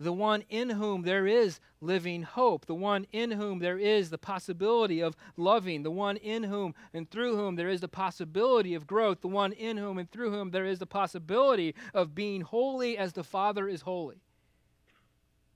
the 0.00 0.12
one 0.12 0.42
in 0.48 0.70
whom 0.70 1.02
there 1.02 1.26
is 1.26 1.60
living 1.82 2.22
hope, 2.22 2.64
the 2.64 2.74
one 2.74 3.06
in 3.12 3.32
whom 3.32 3.58
there 3.58 3.78
is 3.78 4.08
the 4.08 4.18
possibility 4.18 5.00
of 5.02 5.14
loving, 5.36 5.82
the 5.82 5.90
one 5.90 6.16
in 6.16 6.42
whom 6.44 6.74
and 6.94 7.10
through 7.10 7.36
whom 7.36 7.54
there 7.54 7.68
is 7.68 7.82
the 7.82 7.88
possibility 7.88 8.74
of 8.74 8.86
growth, 8.86 9.20
the 9.20 9.28
one 9.28 9.52
in 9.52 9.76
whom 9.76 9.98
and 9.98 10.10
through 10.10 10.30
whom 10.30 10.50
there 10.50 10.64
is 10.64 10.78
the 10.78 10.86
possibility 10.86 11.74
of 11.92 12.14
being 12.14 12.40
holy 12.40 12.96
as 12.96 13.12
the 13.12 13.22
Father 13.22 13.68
is 13.68 13.82
holy. 13.82 14.22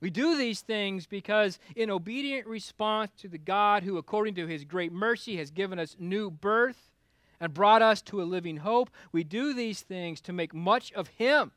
We 0.05 0.11
do 0.11 0.37
these 0.37 0.61
things 0.61 1.07
because, 1.07 1.59
in 1.75 1.91
obedient 1.91 2.47
response 2.47 3.11
to 3.23 3.27
the 3.27 3.39
God 3.39 3.85
who, 3.85 3.97
according 3.97 4.35
to 4.35 4.47
his 4.47 4.63
great 4.63 4.93
mercy, 4.93 5.39
has 5.39 5.51
given 5.51 5.79
us 5.79 5.97
new 5.99 6.31
birth 6.31 6.91
and 7.41 7.55
brought 7.55 7.81
us 7.81 8.03
to 8.03 8.21
a 8.21 8.25
living 8.25 8.59
hope, 8.59 8.91
we 9.13 9.25
do 9.25 9.55
these 9.55 9.81
things 9.81 10.21
to 10.21 10.33
make 10.35 10.53
much 10.53 10.93
of 10.93 11.09
him 11.09 11.53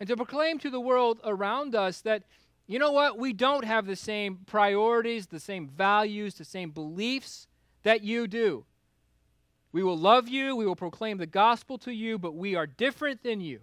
and 0.00 0.08
to 0.08 0.16
proclaim 0.16 0.58
to 0.60 0.70
the 0.70 0.80
world 0.80 1.20
around 1.24 1.74
us 1.74 2.00
that, 2.00 2.22
you 2.66 2.78
know 2.78 2.90
what, 2.90 3.18
we 3.18 3.34
don't 3.34 3.66
have 3.66 3.84
the 3.84 3.96
same 3.96 4.38
priorities, 4.46 5.26
the 5.26 5.38
same 5.38 5.68
values, 5.68 6.36
the 6.36 6.46
same 6.46 6.70
beliefs 6.70 7.48
that 7.82 8.02
you 8.02 8.26
do. 8.26 8.64
We 9.72 9.82
will 9.82 9.98
love 9.98 10.26
you, 10.26 10.56
we 10.56 10.64
will 10.64 10.74
proclaim 10.74 11.18
the 11.18 11.26
gospel 11.26 11.76
to 11.80 11.92
you, 11.92 12.18
but 12.18 12.34
we 12.34 12.54
are 12.54 12.66
different 12.66 13.22
than 13.22 13.42
you 13.42 13.60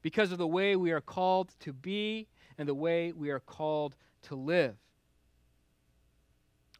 because 0.00 0.32
of 0.32 0.38
the 0.38 0.46
way 0.46 0.76
we 0.76 0.92
are 0.92 1.02
called 1.02 1.52
to 1.60 1.74
be 1.74 2.28
and 2.62 2.68
the 2.68 2.74
way 2.74 3.12
we 3.12 3.30
are 3.30 3.40
called 3.40 3.94
to 4.22 4.34
live. 4.34 4.76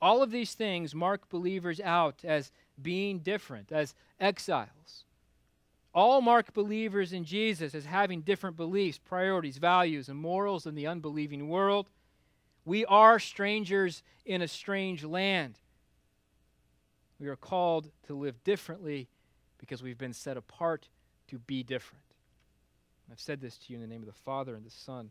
All 0.01 0.23
of 0.23 0.31
these 0.31 0.55
things 0.55 0.95
mark 0.95 1.29
believers 1.29 1.81
out 1.81 2.25
as 2.25 2.51
being 2.81 3.19
different, 3.19 3.71
as 3.71 3.95
exiles 4.19 5.05
all 5.95 6.23
mark 6.23 6.55
believers 6.55 7.13
in 7.13 7.25
Jesus 7.25 7.75
as 7.75 7.85
having 7.85 8.23
different 8.23 8.57
beliefs, 8.57 8.99
priorities, 8.99 9.59
values, 9.59 10.09
and 10.09 10.19
morals 10.19 10.65
than 10.65 10.75
the 10.75 10.87
unbelieving 10.87 11.49
world. 11.49 11.89
We 12.65 12.85
are 12.87 13.19
strangers 13.19 14.03
in 14.25 14.41
a 14.41 14.49
strange 14.49 15.05
land. 15.05 15.59
We 17.21 17.29
are 17.29 17.37
called 17.37 17.91
to 18.07 18.15
live 18.15 18.43
differently 18.43 19.09
because 19.59 19.83
we've 19.83 19.99
been 19.99 20.15
set 20.15 20.37
apart 20.37 20.89
to 21.29 21.39
be 21.39 21.63
different. 21.63 22.03
I've 23.11 23.21
said 23.21 23.41
this 23.41 23.59
to 23.59 23.73
you 23.73 23.77
in 23.77 23.83
the 23.83 23.89
name 23.89 24.01
of 24.01 24.07
the 24.07 24.13
Father, 24.13 24.55
and 24.55 24.65
the 24.65 24.71
Son, 24.71 25.11